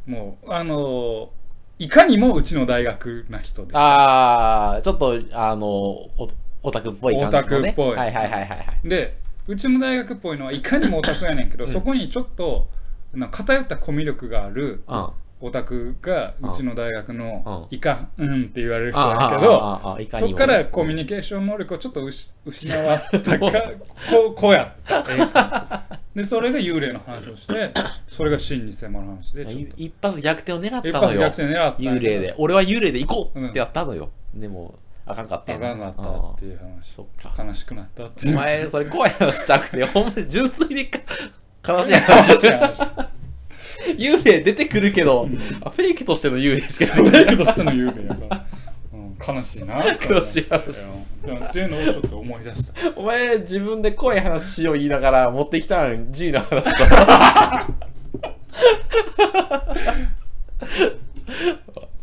[0.06, 1.32] もうあの
[1.80, 6.30] いかにもうちの大学な人ですあー、ちょっと、あの、お
[6.62, 7.40] オタクっぽい感じの、ね。
[7.40, 7.96] オタクっぽい。
[7.96, 8.88] はいはいはいはいはい。
[8.88, 11.72] でうちの大学っぽいのはいかにもオタクやねんけど、うん。
[11.72, 12.70] そこにちょっと
[13.32, 15.10] 偏ったコミュ力があるうん。
[15.46, 23.52] オタクがうちの大学のういかんうんって言われる人あだけどそっからコミュニケーション能力をちょっと失失わったか
[24.10, 25.84] こ 子やった。
[26.16, 27.74] でそれが幽霊の話をして
[28.08, 31.20] それが真に迫る話で一発逆転を狙ったのよ。
[31.20, 32.36] 一発逆転狙った幽霊で。
[32.38, 34.12] 俺は幽霊で行こうってやったのよ。
[34.34, 34.76] でも、
[35.06, 36.94] あかんかったあよかんかったっていう話。
[36.94, 37.44] そっか。
[37.44, 41.00] 悲しくなったってお前、それ怖い話したくて、ほんまに純粋にか
[41.68, 42.38] 悲しい話。
[43.98, 45.28] 幽霊出てくるけど、
[45.62, 48.46] あフェイクとしての幽霊しか出てだけどしての幽霊やから、
[48.94, 50.08] うん、悲しいなって。
[50.12, 50.82] 悲しい話。
[51.26, 51.46] うん。
[51.46, 52.74] っていうのをちょっと思い出した。
[52.96, 57.68] お前、自分で怖い話しよう言いながら持ってきたん？G の話だ。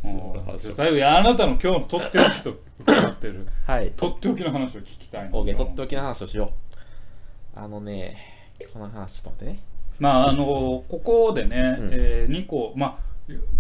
[0.05, 0.59] うん。
[0.59, 3.47] じゃあ最後いやあなたの今日のとっておきと伺ってる。
[3.67, 3.93] はい。
[3.97, 6.53] とっておきの話を聞きたいなオーケー、とっておきの話をしよ
[7.57, 7.59] う。
[7.59, 8.17] あのね、
[8.73, 9.70] この話ちょっと待ってね。
[10.01, 10.45] まああの
[10.89, 13.11] ここでね、うんえ2個まあ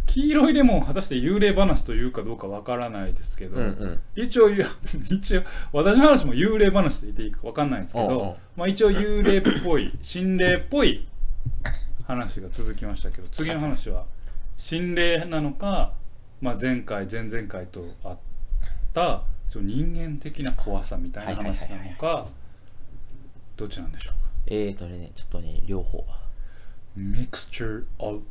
[0.06, 4.00] 黄色いレモンを果たして幽霊話というかどうかわからないですけど、うんうん。
[4.16, 4.64] 一応ゆ
[5.08, 11.06] 一応私の話も幽霊話と言っていいかわかんないんですけど、うんうんまあ、一応幽霊っぽい 心霊っぽい
[12.04, 14.04] 話が続きましたけど次の話は
[14.56, 15.92] 心霊なのか、
[16.40, 18.18] まあ、前回前々回とあっ
[18.92, 19.22] た
[19.54, 22.26] 人間的な怖さみたいな話なのか
[23.56, 24.20] どっちなんでしょうか？
[24.46, 26.04] えーとね、ちょっとね、両方。
[27.00, 28.22] Mixture of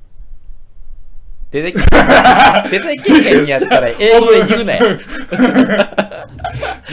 [1.51, 1.75] 出てき、
[2.69, 4.85] 出てきへんやったら英語で言うなよ。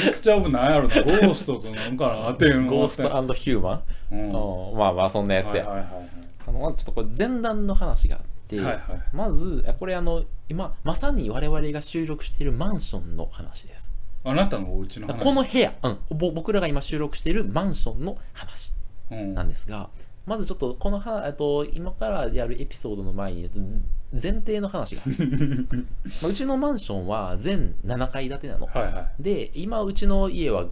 [0.06, 4.14] Mixture of なんやろなゴーストとなんかなっていうのがゴーストヒューマン？
[4.14, 4.72] うん。
[4.72, 4.78] うん。
[4.78, 5.52] まあまあ、そんなやつや。
[5.52, 6.06] はいはいはい
[6.46, 13.90] あのまずちょっとこれ前段の話があって、はいはいまず、あこれあの、今、まさに我々が収録しているマンションの話です。
[14.24, 15.22] あなたのお家の話。
[15.22, 18.72] この部屋、うん、ぼ僕らが今収録しているマンションの話
[19.10, 19.34] うん。
[19.34, 19.90] なんですが、
[20.26, 25.02] まずちょっとこのは、えっと、今からやるエピソードの前に、ず前提の話が。
[26.22, 28.66] まあうちのマンションは全7階建てなの。
[28.66, 30.66] はいはいで、今、うちの家は、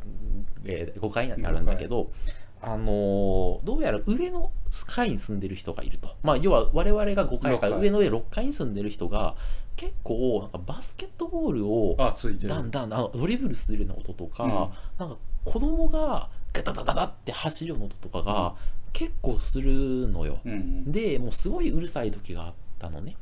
[0.64, 2.10] えー5階になるんだけど、
[2.60, 4.50] あのーどうやら上の
[4.86, 6.10] 階に住んでる人がいると。
[6.22, 9.36] まあ、要は我々が5階から6階上の上6階に住んでる人が、
[9.76, 11.96] 結構、なんかバスケットボールを、
[12.48, 14.50] だんだんドリブルするような音とか、うん
[14.98, 18.54] なんか子供がガタガタガタって走るような音とかが
[18.94, 20.40] 結構するのよ。
[20.46, 23.16] うんうんで、もうすごいうるさい時があったのね。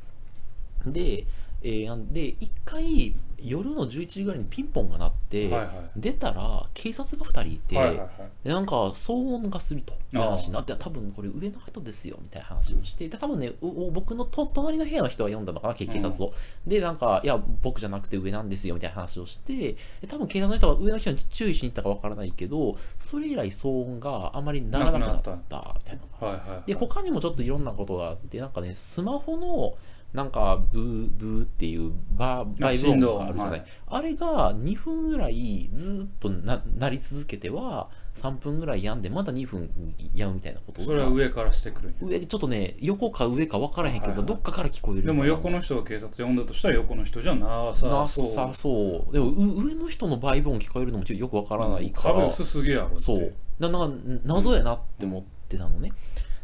[0.85, 1.25] で、
[1.63, 5.69] えんで、一回夜の11時ぐらいにピンポンが鳴って、はいはい。
[5.97, 8.09] 出たら警察が2人いて、はいはいはい。
[8.43, 13.51] でなんか騒音がするという話になって多分これ上の方ですよみたいな話をしてで多分ね
[13.91, 16.33] 僕のと隣の部屋の人が読んだのかな警警察を、
[16.65, 26.27] でなんかいや僕じゃなくて上なんですよみたいな話をしてで多分警察の人が上の人に注意しに行ったかわからないけどそれ以来騒音があまりならなくなったみたいな。
[26.27, 29.75] はいはいで他にもちょっといろんなことがあってなんかねスマホの
[30.13, 39.69] なんかブーブーっていうバーバイブ音があるじゃない、はいあれが2分ぐらいずっとな鳴り続けては3分ぐらいやんでまた2分
[40.15, 40.85] やむみたいなことが。
[40.87, 48.31] それは上からしてくる上ちょっとね横か上か分からへんけど、はいはいどっかから聞こえるでも横の人が警察呼んだとしたら横の人じゃなさなそう。
[48.33, 49.13] さそう。
[49.13, 55.91] でもう上の人のバイブ音聞こえるのもちょっとよく分からないから、壁薄すぎやろってそうななんか謎やなって思ってたのね、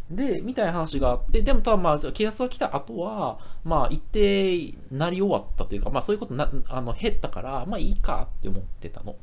[0.10, 9.12] でみたいな話があってでもただまあ警察が来た後はまあ一定なり終わったというかまあそういうことなあの減ったからまあいいかって思ってたの。
[9.12, 9.16] っ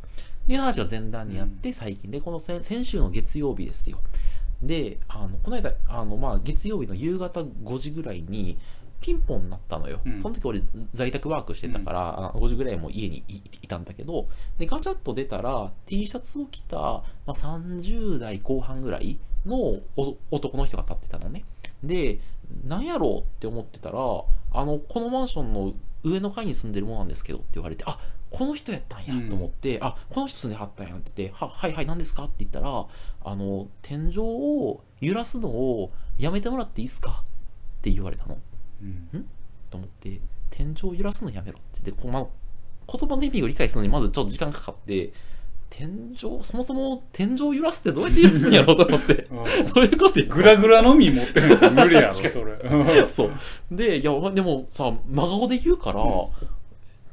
[0.47, 3.99] ていう話が前段にあって最近でこの先先週の月曜日ですよ。
[4.63, 8.57] であのこの間あのまあ月曜日の夕方5時ぐらいに
[9.01, 10.23] ピンポンになったのよ、うん。
[10.23, 19.57] その時俺在宅ワークしてたから、あ5時ぐらいも家にいいたんだけどでガチャッと出たら T シャツを着た、まあ、30代後半ぐらいの
[19.97, 21.45] お男の人が立ってたのね。
[21.83, 22.21] で
[22.65, 27.99] なんやろうって思ってたらあのこのマンションの上の階に住んでるもんなんですけどって言われてあ
[28.31, 32.87] この人やったんやと思って、あこの人住んではったんやって言ってははいはい何ですかって言ったら
[33.25, 37.25] あの天井を揺らすのをやめてもらっていいですかっ
[37.83, 38.39] て言われたの。
[38.83, 39.27] うん。
[39.71, 41.81] と思って天井を揺らすのやめろって。
[41.85, 42.27] 言ってこう、まあ、
[42.91, 45.13] 言葉の意味を理解するのにまずちょっと時間かかって
[45.77, 49.13] 天井そもそも天井を揺らすってどうやって揺らすんやろうと思って。
[49.31, 49.37] うん。
[49.75, 50.27] どういうことや。
[50.27, 52.57] グラグラのみ持ってへんと無理やろそれ。
[53.09, 53.31] そう。
[53.71, 56.09] でいやでもさ真顔で言うから、うん。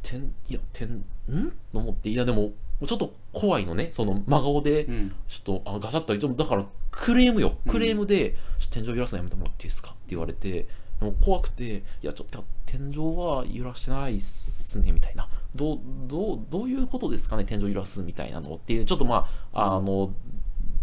[0.02, 1.52] 天いや天ん？
[1.74, 2.54] と思っていやでも
[2.88, 3.90] ちょっと怖いのね。
[3.92, 5.14] その真顔でうん。
[5.28, 7.58] ちょっとあガチャッとだからクレームよ。
[7.66, 7.72] うん。
[7.72, 8.36] クレームで、
[8.72, 9.90] 天井揺らすのやめてもらっていいですか？
[9.90, 10.68] って言われて
[11.02, 20.12] でも怖くていやちょっと天井は揺らしてないっすねみたいなどうどうどういうことですかね天井揺らすみたいなのっていうちょっとまああの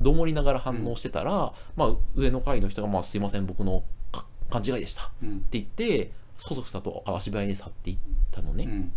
[0.01, 5.45] どもりながら反応してたら、まあ、上の階の人が、まあ、すいません僕のか勘違いでしたってうん。
[5.51, 7.97] 言ってそそくさと足早に去っていっ
[8.31, 8.93] たのね、うん。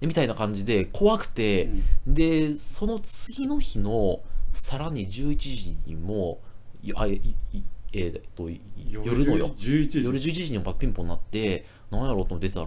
[0.00, 1.70] でみたいな感じで怖くて、
[2.04, 4.20] でその次の日の
[4.52, 6.40] さらに11時にも
[6.82, 7.14] いあい
[7.52, 9.50] いえーっとい夜のよ。
[9.50, 10.04] 11時。
[10.04, 12.66] 夜11時にもピンポンになって何やろうと出たら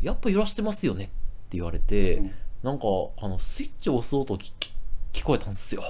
[0.00, 1.12] やっぱ揺らしてますよねって
[1.56, 2.30] 言われて、うん。
[2.62, 2.86] なんか
[3.18, 4.72] あのスイッチを押す音きき
[5.12, 5.82] 聞こえたんですよ。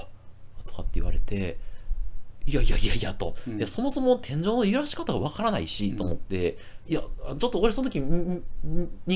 [0.65, 1.57] とかって言われて
[2.45, 3.57] いやいやいやいやと、うん。
[3.57, 5.95] いやそもそも天井の揺らし方がわからないし、うん。
[5.95, 6.57] と思って。
[6.87, 8.41] いやちょっと俺その時2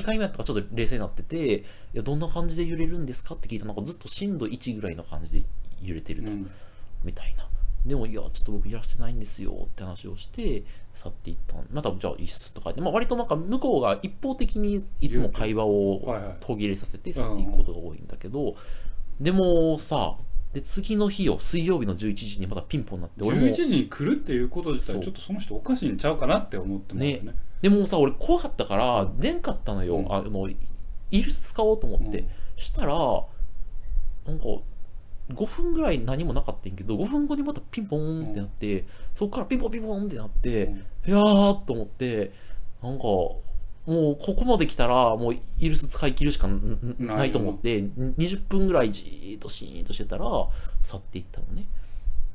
[0.04, 5.48] 回目やったからちょっと冷静になってていやどんな感じで揺れるんですかって聞いたらなんかずっと震度1ぐらいの感じで
[5.82, 6.50] 揺れてると、うん。
[7.04, 7.48] みたいな
[7.86, 11.68] でもいやちょっと僕揺らしてないんですよって話をして去っていったん。
[11.72, 16.02] またじゃあいいっすとか言って、まあ、割となんか向こうが一方的にいつも会話を
[16.40, 18.56] 途切れさせて去っていくことが多いんだけど、
[19.20, 20.16] でもさ
[20.54, 23.48] で次の日よ水曜日の11時にまたピンポンになって俺も。
[23.48, 27.36] 11時に来るっていうこと自体ちょっとその人おかしいんちゃうかなって思ってもらうよね。
[27.62, 30.14] でもさ俺怖かったから出んかったのよ、うん。
[30.14, 30.48] あの
[31.12, 32.28] イルス使おうと思って、うん。
[32.56, 34.46] したらなんか
[35.34, 40.76] 5分ぐらい何もなかったんやけど5分後にまたピンポーンってなって、そこからピンポンピンポンってなって、うん。
[40.76, 42.32] いやーと思って
[42.82, 43.42] なんかも
[43.86, 46.48] うここまで来たらもうイルス使い切るしか
[47.00, 50.26] ないと思って20分ぐらいじーっとシーンとしてたら
[50.82, 51.66] 去っていったのね。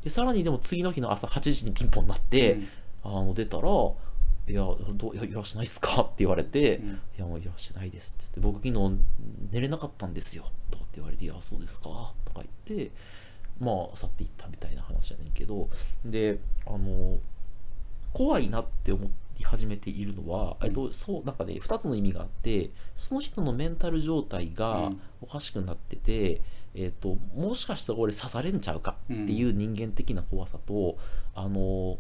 [0.05, 2.69] でさらにでも次の日の朝8時にピンポンになって、うん。
[3.05, 3.63] あの出たら
[4.49, 4.63] 「いや
[4.95, 6.03] どういやいらっしゃないっすか?
[6.03, 6.91] 」って言われて「うん。
[6.91, 8.99] いやもういらっしゃないです」っつって「僕昨日
[9.51, 12.47] 寝れなかったんですよ」とかって言われて「いやそうですか」とか言っ
[12.87, 12.93] て
[13.59, 15.69] まあ去っていったみたいな話やねんけど
[16.05, 17.19] であの
[18.13, 25.01] 怖いなって思い始めているのは、えっと、そうなんかね2つの意味があってその人のメンタル状態がうん。
[25.21, 26.41] おかしくなってて、
[26.75, 30.97] えっと、もしかしたら俺刺されんちゃうかっていう人間的な怖さと、
[31.35, 31.99] あの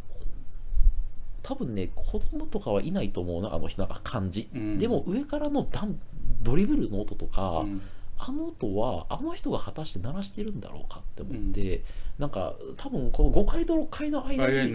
[1.49, 4.79] 多分ね子供とかはいないと思うなあの人なんか感じ、うん。
[4.79, 5.99] でも上からのダン
[6.43, 7.81] ドリブルの音とか、うん。
[8.19, 11.85] あの音はあの人が果たして鳴らしてるんだろうかって思って、
[12.19, 14.73] なんか多分この5階と6階の間に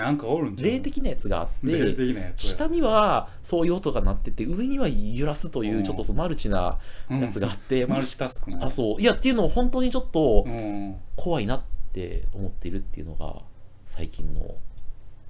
[0.63, 5.83] 霊的なやつがあって下にはそういう音が鳴ってて上には揺らすといううん。
[5.83, 9.01] ちょっとそのマルチなやつがあって、 マルチタスクなあそう。
[9.01, 10.95] いやっていうのを本当にちょっとうん。
[11.17, 13.43] 怖いなって思っているっていうのが
[13.85, 14.55] 最近の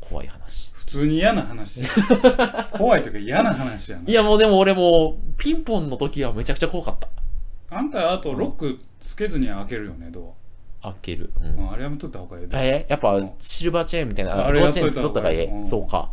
[0.09, 0.71] 怖い話。
[0.73, 1.81] 普通に嫌な話。
[2.71, 4.03] 怖いというか嫌な話やな。
[4.05, 7.07] いやもうでも俺もピンポンの時はめちゃくちゃ怖かった。
[7.75, 10.35] あんたあとロックつけずに開けるよねド
[10.81, 11.59] 開ける、うア、ん。
[11.59, 11.71] うん。
[11.71, 12.57] あれやめとった方がいいで。
[12.57, 13.31] えやっぱうん。
[13.39, 15.67] シルバーチェーンみたいなあれドアチェーンつけやっといた方とったらええ、がいいうん。
[15.67, 16.11] そうか。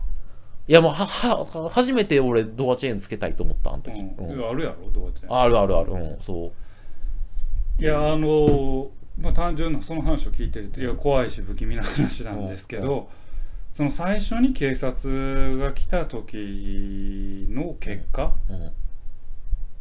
[0.68, 4.31] いやもうはは初めて俺ドアチェーンつけたいと思ったあの時、うん。
[4.31, 5.40] うんあるやろドアチェーン。
[5.40, 5.92] あるあるある。
[5.92, 6.53] うんそ
[7.79, 7.83] う。
[7.83, 8.88] いやあのー
[9.20, 13.09] まあ単純なその話を聞いてるといや怖いし不気味な話なんですけど、
[13.81, 18.53] その最初に警察が来た時の結果う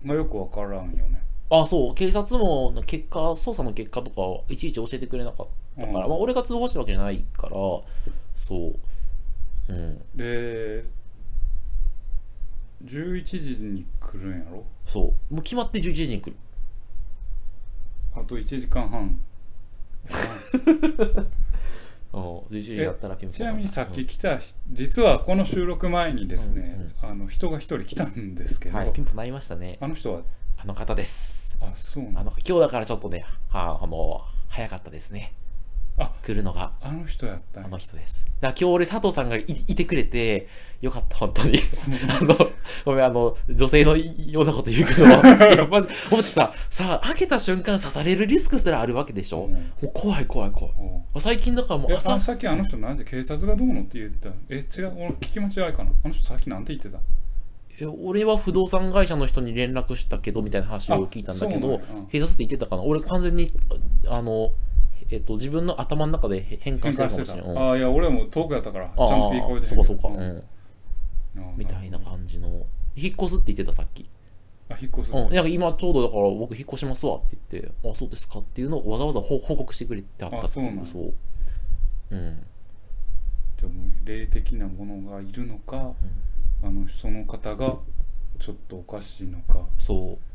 [0.05, 0.07] ん。
[0.07, 1.21] がよくわからんよね。
[1.49, 7.55] あ、そう、警察も結果、捜査の結果とかをいちいち教えてくれなかったから、うんまあ俺が通報したわけじゃないから、
[8.35, 8.79] そう。
[9.67, 10.01] うん。
[10.15, 10.85] で
[12.85, 14.63] 11時に来るんやろ？
[14.85, 15.33] そう。
[15.33, 16.37] もう決まって11時に来る。
[18.15, 19.19] あと1時間半
[23.29, 29.77] ちなみにさっき来た人実はこの収録前にですね、あの人が一人来たんですけど、はい、ピンポン鳴りましたね。
[29.79, 30.21] あの人は？
[30.57, 31.55] あの方です。
[31.61, 35.33] あそうなのあの、今日だからちょっとね、はあ、あの、早かったですね。
[35.99, 36.71] あ来るのが。
[36.81, 38.25] あの人やったんあやの人です。
[38.25, 40.47] だから今日俺佐藤さんがいいてくれて、
[40.81, 41.59] よかった、本当に。
[42.21, 42.51] あの、
[42.85, 45.09] ごめん、あの、女性のようなこと言うけど、 い
[45.57, 49.53] や、まず、思ってさ、さ、開けた瞬間刺されるリスクすらあるわけでしょ、うん。
[49.53, 50.73] もう怖い怖い怖い。
[50.77, 52.17] おう最近だからもう朝。
[52.19, 54.35] さっきあの人なんで警察がどうのって言ってた。
[54.49, 55.91] え違う俺聞き間違いかな。
[56.03, 56.99] あの人さっきなんて言ってた？
[57.81, 62.83] え俺は不動産会社の人に連絡したけど、みたいな話を聞いたんだけどうん、警察って言ってたかな。
[62.83, 63.51] 俺完全に、
[64.07, 64.51] あの、
[65.11, 67.51] えっと、自分の頭の中で変換してるかもしれない。
[67.51, 70.09] うんあいや俺も遠くやったからちあゃんと聞こえてあ、そうかそうか。
[70.09, 70.45] んうん。
[71.37, 72.65] あみたいな感じの。
[72.95, 74.09] 引っ越すって言ってた、さっき。
[74.69, 81.13] あ引っ越すうん、なんか今ちょうどだから僕引っ越しますわって言って、あ、そうですかっていうのをわざわざ報報告してくれてあったっていうそう。
[82.11, 82.43] うん。
[83.59, 85.93] じゃあもう霊的なものがいるのか、
[86.63, 87.77] あのその方が
[88.37, 90.28] ちょっとおかしいのかそう。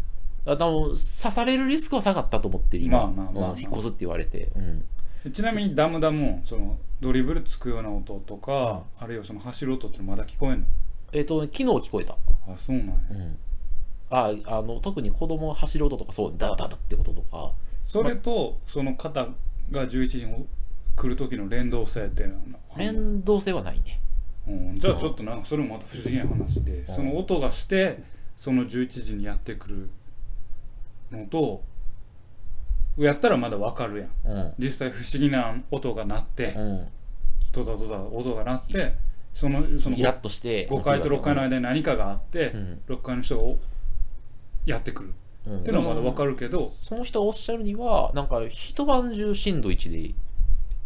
[0.47, 4.51] あでも刺されるリスクは下がったと思ってる今、まあまあまあ引っ越すって言われて。
[4.55, 5.33] うん。
[5.33, 10.67] ちなみにダムダム音そのドリブルつくような音とか、あるいはその走る音ってまだ聞こえんの？
[11.13, 12.17] えっ、と、昨日聞こえた。
[12.47, 13.39] あそうなんやうん。
[14.11, 17.53] あ、あの、特に子供が走る音とか、そう、ダダダダって音とか。
[17.87, 19.29] それとその方
[19.71, 20.47] が11時に
[20.97, 22.35] 来る時の連動性っていうの
[22.71, 24.01] は連動性はないね。
[24.47, 28.03] うん、じゃあちょっとなんかそれもまた不思議な話で、んその音がして
[28.37, 29.91] その11時にやってくる
[31.15, 31.63] のと
[32.97, 34.55] やったらまだわかるやんうん。
[34.59, 36.89] 実際不思議な音が鳴ってうん。
[37.53, 38.95] ドタドタ音が鳴って
[39.33, 40.69] そのそのイラッとして。
[40.69, 42.81] 5階と6階の間に何かがあって、うん。
[42.89, 43.59] 6階の人がお
[44.65, 45.15] やってくる
[45.47, 45.61] うん。
[45.61, 50.15] っていうのはまだわかるけど、その人がおっしゃるには、なんか一晩中震度1で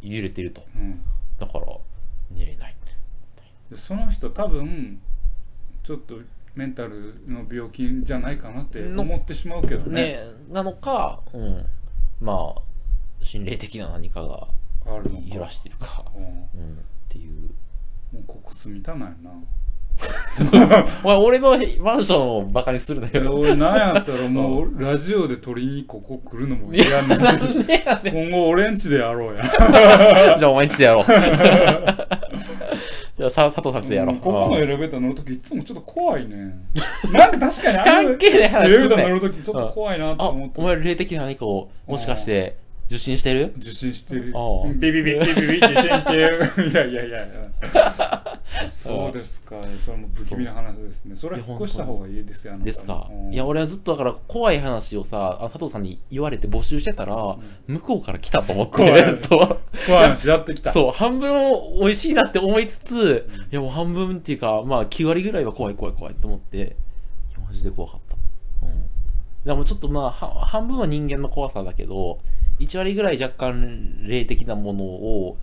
[0.00, 0.62] 揺れてると。
[0.74, 1.02] うん、
[1.38, 1.66] だから、
[2.30, 2.74] 寝れない。
[3.70, 5.00] でその人多分
[5.82, 6.18] ちょっと
[6.58, 10.18] メンタルの病気じゃないかなって思ってしまうけどねね、
[10.50, 11.64] なのか、うん。
[12.20, 12.62] まあ、
[13.20, 14.48] 心霊的な何かが
[15.32, 16.04] 揺らしてるか。
[16.16, 16.30] うんうん。
[16.30, 17.42] っていう。
[18.12, 19.30] もうここ住みたないな。
[21.04, 23.36] お前、俺のマンションをバカにするなよ。
[23.36, 27.34] 俺なんやったらもう ラジオで撮りにここ来るのも嫌な んだ
[28.04, 29.42] 今後俺んちでやろうや。
[30.36, 31.04] じゃあお前んちでやろう。
[33.18, 34.16] じゃあさ佐藤さんちでやろう。
[34.18, 36.36] ここのエレベーター乗るときいつもちょっと怖いね。
[36.36, 36.68] ん。
[37.12, 40.60] なんか確かにあの関係ないエ話レベーター乗るときちょっと怖いなとあ、思って。
[40.60, 42.56] お前霊的な何かをもしかして
[42.88, 43.52] 受信してる？
[43.58, 44.32] 受信してる。
[44.76, 46.14] ビビビビビビ受信中。
[46.16, 48.40] い やいやいやいや。
[48.70, 49.56] そうですか。
[49.84, 51.14] それも不気味な話ですね。
[51.14, 52.56] それは引っ越した方がいいですよ。
[52.58, 58.72] ですかうんいや、俺はずっとだから怖い話をさ、あ佐藤さんに言われて募集してたら、向こうから来たと思って。
[58.72, 59.58] 怖いそう。
[59.86, 60.72] 怖い話やってきた。
[60.72, 61.30] そう、半分
[61.80, 66.76] 美味しいなって思いつつ、いやもう半分っていうか、まあ9割ぐらいは怖い怖い怖いって思って、
[67.46, 68.66] マジで怖かった。
[68.66, 68.84] うん。
[69.44, 72.20] でもちょっとまあ、は半分は人間の怖さだけど、
[72.58, 75.38] 1割ぐらい若干霊的なものを、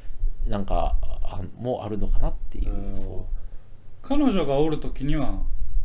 [0.47, 2.73] なんか、あもうあるのかなっていう。
[2.73, 3.25] うんそ
[4.01, 5.41] 彼女がおるときには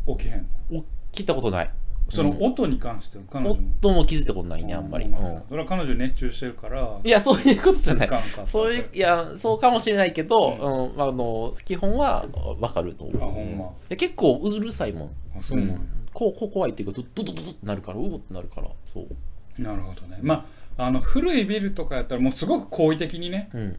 [0.07, 0.41] 起きへん。
[0.71, 0.77] う。
[0.77, 1.71] お聞いたことない。
[2.11, 3.61] その音に関しては彼女も。
[3.81, 5.07] 夫も気づいたことないね、あんまり。
[5.07, 5.43] ううん。
[5.49, 6.99] それは彼女熱中してるから。
[7.03, 8.11] いや、そういうことじゃない。
[8.45, 12.27] そういう、いや、そうかもしれないけど、ううん、あの、基本は
[12.61, 13.23] わかると思う。
[13.23, 15.11] あほんまいや結構うるさいもん。
[15.39, 15.79] あそうなんや
[16.13, 19.63] こう、こう怖いっていうか、ドドドドドってなるから、うおってなるから、そう。
[19.63, 20.19] なるほどね。
[20.21, 20.45] まあ、
[20.83, 23.79] あの古いビルとかやったらもうすごく好意的にね、うん。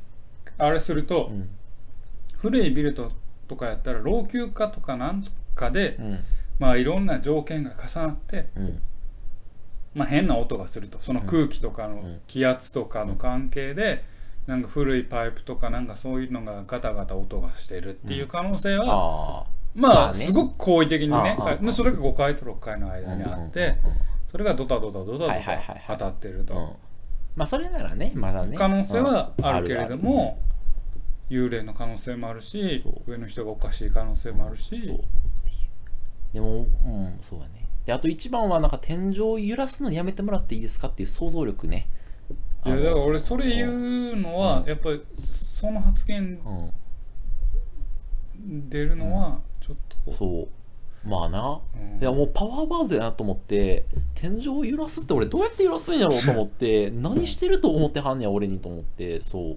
[0.60, 1.50] あれすると、うん。
[2.38, 3.12] 古いビルと
[3.48, 6.20] とかやったら老朽化とかなんかで、うん。
[6.60, 8.82] まあいろんな条件が重なって、うん。
[9.96, 14.04] まあ、変な音がするとその空気とかのん気圧とかの関係で、
[14.46, 21.38] なんか古いパイプとかなんかそういうのがガタガタ音がしてるっていう可能性は、あまあ、すごく好意的にね
[21.72, 22.92] それが5階と6階のあ。
[22.92, 23.78] 間にあって、
[24.32, 26.78] それがドタドタドタドタはい当たってると、
[27.36, 28.58] まあ、それならね、まだね。
[28.58, 30.38] 可能性はうんあるけれども、
[31.30, 35.00] 幽霊の可能性もあるし上の人がおかしい可能性もあるし、そう。
[36.34, 37.68] でも、うん、そうだね。
[37.86, 41.88] で、あと一番は、なんか天井を揺らすのやめてもらっていいですかっていう想像力ね。
[42.66, 43.70] いやだから俺それ言
[44.14, 46.52] うのはうんやっぱりその発言う
[48.48, 48.70] ん。
[48.70, 50.48] 出るのはちょっとそう
[51.04, 51.60] まあな。
[51.76, 52.02] うん。
[52.02, 53.86] いやもうパワーバーズやなと思って
[54.16, 59.52] 天井を揺らすって俺どうやって揺らすんやろうと思って何してると思ってはんねや俺にと思ってそう。
[59.54, 59.56] っ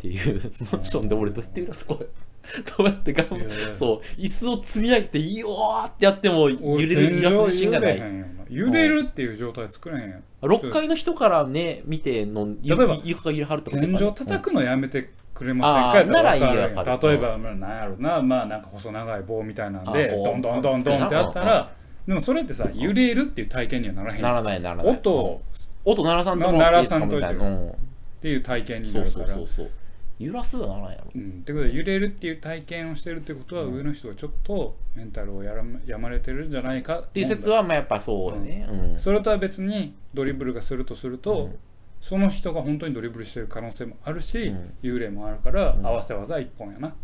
[0.00, 0.40] ていう
[0.72, 2.06] マンションで俺どうやって揺らすこれ。
[2.78, 4.20] どうやって頑いやいやそう。
[4.20, 8.02] 椅子を積み上げてよーってやっても揺俺れる揺らす自信がない。
[8.48, 10.22] 揺れるっていう状態作れへんやん。
[10.42, 21.72] 6階の人からね見ての例えば床が揺れはるとか天井叩くのやめてくれませんかならいい例えば、まあ、なんやろなまあなんか細長い棒みたいなんであこうドンドンドンドンってやったら
[22.08, 24.94] でもそれってさ揺れるっていう体験にはならへんならっないならない。
[24.94, 25.42] 音を
[25.84, 27.74] 音鳴らさんとも鳴らさんといてみたいな、うん、
[28.20, 29.26] ていう体験になるから。
[29.26, 29.70] そうそうそう
[30.18, 31.04] 揺らすはならんやろ。
[31.14, 38.66] うん、ってことで揺れるっていう体験をしてるってことは、上の人はちょっとメンタルをやらやまれてるんじゃないかっっていう説はまあやっぱそうだね。
[38.68, 41.58] うん、それとは別にドリブルがするとすると、うん
[42.00, 44.74] その人が本当にドリブルしてる可能性もあるし、うん。
[44.82, 45.86] 幽霊もあるから、うん。
[45.86, 46.94] 合わせ技一本やな。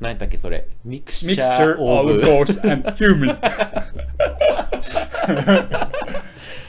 [0.00, 0.66] 何やったっけそれ？
[0.84, 3.38] ミクスチャーオブ ghost and human.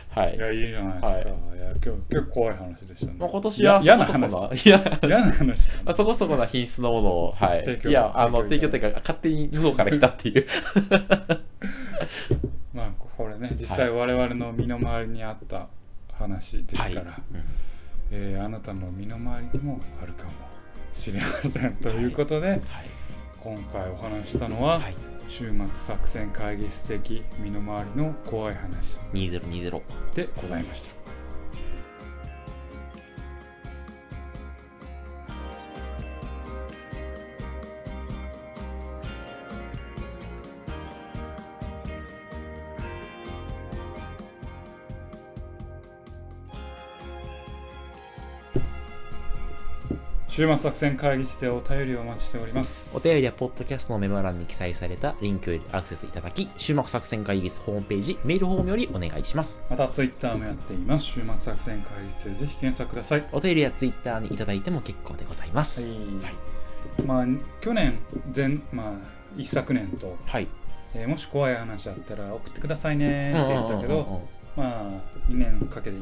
[0.10, 0.36] はい。
[0.36, 1.24] いやいいじゃないですか、はい。
[1.24, 1.26] い、
[1.60, 3.18] や今日結構怖い話でしたね。
[3.20, 4.66] まあ、今年はそ嫌なこそこな話。
[4.66, 4.96] 嫌な
[5.32, 5.72] 話。
[5.84, 7.66] まあそこそこな品質のものを、はい。
[7.66, 7.78] 提。
[7.78, 7.90] 供。
[7.90, 10.46] いや、あの、提供というか、勝手に向こうから来たっていう。
[12.74, 15.68] まあこれね実際我々の身の回りにあった
[16.14, 17.22] 話ですから、はい
[18.12, 20.32] えーあなたの身の回りにもあるかも
[20.94, 22.62] しれませんということで、はい。
[23.42, 24.96] 今回お話ししたのは、はい。
[25.28, 29.82] 週末作戦会議室的身の回りの怖い話2020。
[30.14, 31.05] でございました
[50.36, 59.64] 週末作戦会議室でお便りをお待ちしておりますお便りは、ポッドキャストのメモ欄に記載されたリンクよりアクセスいただき、終幕作戦会議室ホームページ、メールフォームよりお願いします。
[59.70, 65.82] またツイッターもやっています週末作戦会議室でぜひ検索くださいお便りはツイッターにいただいても結構でございます。
[65.82, 67.02] はいはい。
[67.06, 67.26] まあ
[67.62, 67.98] 去年
[68.36, 68.94] 前まあ
[69.38, 70.50] 一昨年と、はい。
[70.94, 74.28] えーもし怖い話あったら送ってくださいねって言ったけど、
[74.58, 75.98] まあ2年かけて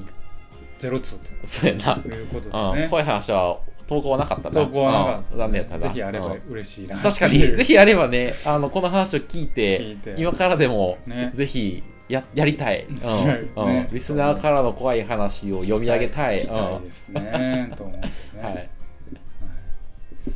[0.80, 2.02] ゼロ通とそうやな。
[2.04, 4.66] いうことでうん、ね怖い話は投稿はなかったな。
[4.66, 5.34] 投稿はなかった。
[5.34, 5.88] うん残念やったな。
[5.88, 6.42] ぜひあればうん。
[6.50, 6.98] 嬉しいな。
[7.00, 11.32] 確かに、ぜひあればね、あの、この話を聞いて、今からでも、ね。
[11.34, 12.98] ぜひや やりたい、うん。
[12.98, 13.88] ねうん。
[13.92, 16.40] リスナーからの怖い話を読み上げたい。
[16.40, 18.70] 聞きたいですねと思ってね、うんはい、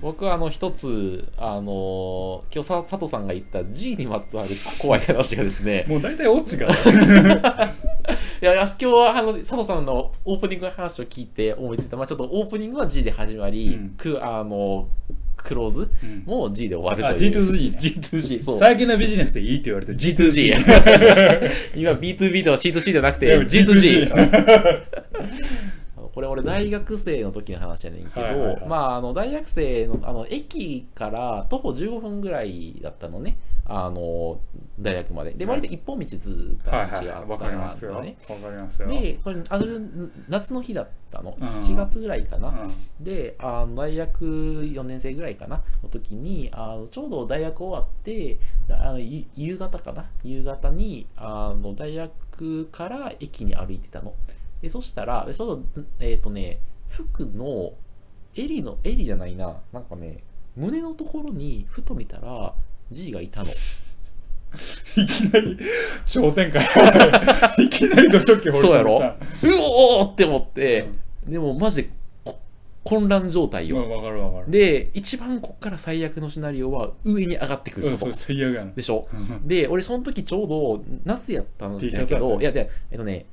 [0.02, 6.68] 僕はあの一つ、あのー今日さ佐藤さんが言った G にまつわる怖い話がですね、もう大体オチが
[8.40, 14.88] いや、今日はあの佐藤さんのオープニングの話を聞いて思いついた、まあ、ちょっとオープニングは G で始まり、うんくあの
[15.36, 17.32] クローズうんも G で終わるあという。
[17.32, 18.58] G2Z ね G2G、そう。
[18.58, 20.54] 最近のビジネスでいいって言われて G2G。
[21.76, 24.12] 今 B2B では C2C じゃなくていや G2G。
[26.18, 33.38] これ俺大学生の時の話やねんけはいはいはいど、まああの大学生のあの駅から徒歩15分ぐらいだったのね。
[33.70, 34.40] あの
[34.80, 35.32] 大学まで。
[35.34, 38.06] で、はい割と一本道ずっと道はいはいがあったわかりますよわか。
[38.06, 38.16] り
[38.56, 39.66] ますよで、それあの
[40.28, 41.38] 夏の日だったの。
[41.40, 42.50] うん7月ぐらいかな。
[42.50, 42.74] うん
[43.06, 44.26] であの大学
[44.64, 54.16] 4年生ぐらいかなの時にあのちょうど大学終わってだあのゆ夕方かな夕方にあの大学から駅に歩いてたの
[54.62, 55.28] でそしたら
[56.00, 57.74] えっ、とね服の
[58.36, 59.56] 襟の襟じゃないな。
[59.74, 60.18] なんかね
[60.56, 62.54] 胸のところにふと見たら
[62.92, 63.50] G がいたの。
[64.96, 65.58] いきなり
[66.06, 66.64] 商店街
[67.64, 68.98] いきなりド直球そうやろ？
[69.00, 69.16] さ。
[69.44, 70.88] うおーって思って、
[71.28, 71.90] でもマジで
[72.24, 72.40] こ
[72.84, 74.52] 混乱状態よ、うんわかるわかる。
[74.52, 78.72] で一番こっから最悪のシナリオは上に上がってくるうんそう最悪やな。
[78.72, 79.08] でしょ？
[79.14, 83.26] う んで俺その時ちょうど夏やったんだけどいやでえっとね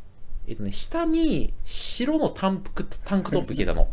[0.47, 3.89] えっとね下に白のタンクタンクトップ着てたの。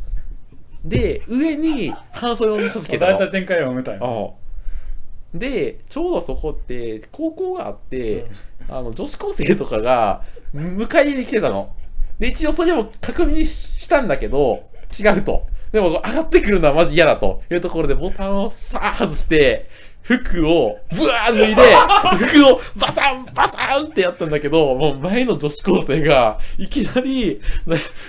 [0.83, 3.19] で上に半袖のシャツ着てたの。
[3.19, 4.35] 大体展開は読めたよ
[5.33, 8.25] でちょうどそこって高校があって、
[8.67, 10.23] あの女子高生とかが
[10.53, 11.73] 迎えに来てたの。
[12.19, 15.47] で一応それを確認したんだけど違うと。
[15.71, 19.69] でも上がってくるのはマジ嫌だというところでボタンをさあ外して
[20.01, 27.39] 服をブワー脱いで服をバサンバサンってやったんだけどもう前の女子高生がいきなり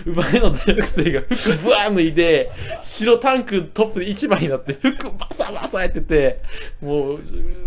[0.06, 6.42] 前の大学生が服ブワー脱いで白タンクトップで一枚になって服バサバサやってて
[6.80, 7.20] もう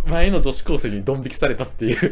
[0.08, 2.12] 前の女子高生にドン引きされたっていう。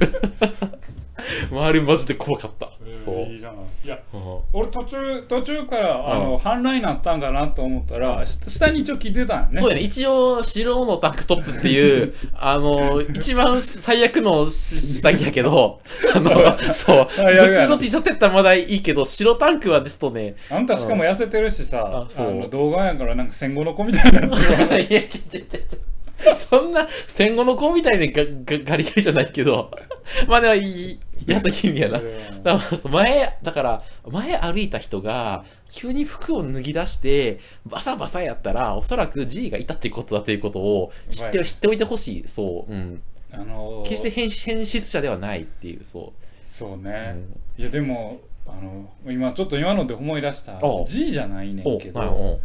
[1.52, 2.72] 周りマジで怖かった、
[3.06, 4.40] そう、いいじゃないいやうん。
[4.54, 9.62] 俺途中途中からあうの反乱になったんかなと思ったら下下に一応着てたんよね。
[9.62, 9.82] そうやね。
[9.82, 15.82] 一応白のタンクトップっていういう、 あの、一番最悪の下着やけど、
[16.16, 22.34] あの、そう、普通の T シャツやったらまだいいけど、白タンクはちょっとね、あんたしかも痩せてるしさ、ああそう。
[22.34, 24.80] の動画やからなんか戦後の子みたいになってるわ。
[24.80, 25.93] いや、ちょちょちょちょ。
[26.36, 29.72] そんな戦後の子みたいにガガガリガリじゃないけど、
[30.28, 32.02] まあでもいい、やった意味やな。
[32.44, 42.28] だから前、だから、前歩いた人が、急に服を脱ぎ出して、バサバサやったら、おそらく G がいたっていうことだということを知って、知っておいてほしい。
[42.28, 42.72] そう。
[42.72, 43.02] うん。
[43.32, 46.78] あのー決して変変質者ではないっていう、そそうう。
[46.78, 52.40] ね、うんいやでもあの今ちょっと今ので思い出した G じゃないねおんけど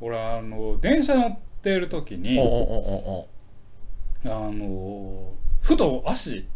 [0.00, 6.46] 俺あの電車乗ってる時におうおうおうあのふと足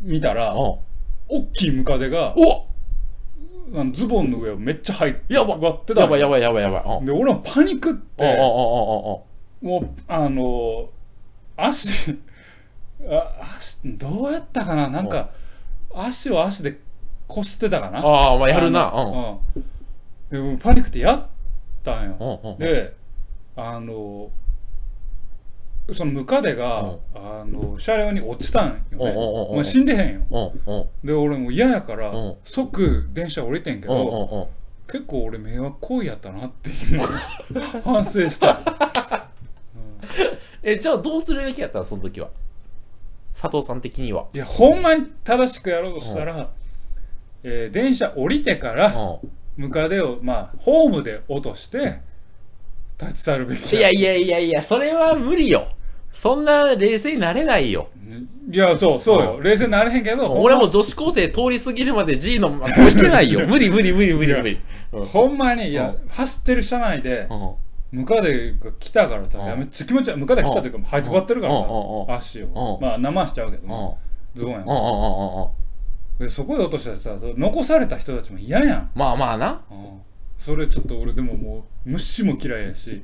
[0.00, 0.80] 見たら大
[1.52, 2.66] きいムカデがお
[3.74, 5.56] あのズボンの上をめっちゃ入ってやば。
[5.56, 6.06] がってたや。
[6.06, 7.06] ばいやばいやばいやばい。
[7.06, 8.36] で俺もパニックって
[9.62, 10.90] もうあの
[11.56, 12.18] 足
[13.08, 14.88] あ足どうやったかな？
[14.88, 15.30] なんか
[15.94, 16.80] 足を足で
[17.26, 18.00] こすってたかな？
[18.00, 18.92] ああ、まあやるな。
[18.92, 19.30] うん。
[19.30, 19.64] うん。
[20.30, 21.26] でもパニックってやっ
[21.82, 22.56] たんよ。
[22.58, 22.94] で
[23.56, 24.30] あの
[25.92, 28.82] そのムカデがあの車両に落ちたんよね。
[28.90, 29.54] うんうんうんうん。
[29.56, 30.52] まあ死んでへんよ。
[30.66, 31.06] うんうん。
[31.06, 32.36] で俺もう嫌やからうん。
[32.44, 34.48] 即電車降りてんけうんうんど
[34.86, 34.90] うん。
[34.92, 37.00] 結構俺迷惑行為やったなっていう
[37.82, 38.58] 反省した。
[40.62, 41.78] え、じゃあどうするべきやった？
[41.78, 42.28] のその時は。
[43.34, 44.26] 佐藤さん的には。
[44.32, 46.50] いやほんまに正しくやろうとしたら、
[47.42, 49.32] えー電車降りてからうん。
[49.56, 52.00] ムカデをまあホームで落として
[53.06, 55.66] 立ち去るべきいやいやいやいや、それは無理よ。
[56.12, 57.88] そんな冷静になれないよ。
[58.50, 63.40] いやそうそうよ、冷静になれへんけど俺も女子高生通り過ぎるまで G のまこういけないよ。
[63.48, 64.60] 無理無理無理無理無理。
[64.92, 67.54] うんほんまにいや、う走ってる車内でうん。
[68.00, 70.20] ムカデが来たからさ、めっちゃ気持ち悪い。
[70.20, 70.84] ムカデが来たというかうん。
[70.84, 71.66] 這いつばってるからさ、
[72.16, 72.86] 足を、うん。
[72.86, 73.80] まあ生しちゃうけどね、うん。
[73.80, 73.92] うん
[74.34, 76.28] ズボンやん。
[76.28, 79.60] そこで落としたらさそ残された人たちも嫌やん、まあまあな。
[79.70, 80.00] うん
[80.42, 83.00] それちょっと俺でももう虫も嫌いやし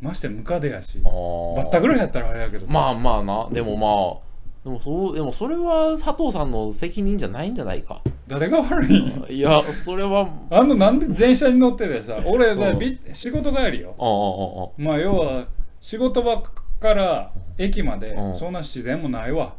[0.00, 1.16] ましてムカデやしババ
[1.64, 2.72] ッタぐらいやったらあれやけどさ。
[2.72, 3.48] まあまあな。
[3.52, 4.30] でもまあ。
[4.64, 8.02] でもそう、でもそれは佐藤さんの責任じゃないんじゃないか。
[8.26, 9.26] 誰が悪いん？
[9.30, 12.78] いや、それは、うんあのなんで電車に乗っててさ俺、うん。
[12.78, 14.74] び仕事帰りよ。
[14.76, 15.46] まあ要は
[15.80, 16.42] 仕事場
[16.78, 18.36] から駅までうん。
[18.36, 19.54] そんな自然もないわ。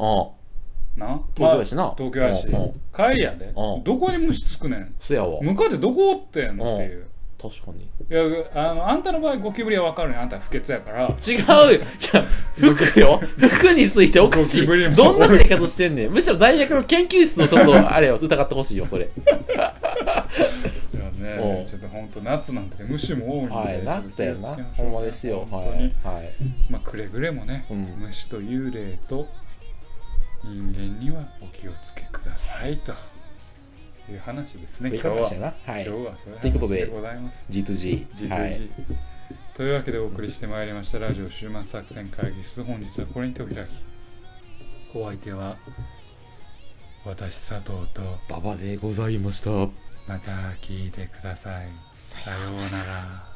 [0.98, 1.22] な？
[1.36, 1.84] 東京やしな。
[1.84, 2.48] まあ東京やし。
[2.94, 3.46] 帰りやで。
[3.56, 3.84] うん。
[3.84, 4.96] どこに虫つくねん？
[5.00, 5.42] そやわ。
[5.42, 7.08] ムカデどこおってんのっていう
[7.42, 7.86] 確かに。
[7.86, 8.22] いや
[8.54, 11.80] あのあんたの場合ゴキブリは分かるねんあんたは不潔やから違うよ。
[11.80, 11.80] い
[12.14, 12.24] や、
[12.76, 13.20] 服よ。
[13.38, 14.60] 服についておかしい。
[14.60, 16.12] ゴキブリもどんな生活してんねん。
[16.12, 19.06] むしろ大学の研究室をちょっと、 あれよ、疑ってほしいよ、それ。
[19.16, 19.18] い
[19.58, 19.76] や
[21.18, 25.40] うんねちょっと本当夏なんてね虫も多いんではい、な、ちょっとそうやなほんまですよ。
[25.40, 25.50] はい。
[25.50, 26.34] 本当にはい。
[26.70, 29.28] まあくれぐれもねうん虫と幽霊と
[30.44, 32.94] 人間にはお気をつけくださいと
[34.12, 35.74] いう話ですそういうね今日は話やな。
[35.74, 35.86] はい。
[35.86, 38.08] 今日はそういうということで話でございます G2G。
[38.10, 38.70] G2G、はい。
[39.54, 43.60] というわけでお送りしてまいりましたラジオ終末作戦会議室本日はこれにてお開き
[44.94, 45.58] お相手は
[47.06, 49.50] 私佐藤と馬場でございました。
[50.08, 50.32] また
[50.62, 53.31] 聞いてくださいさようなら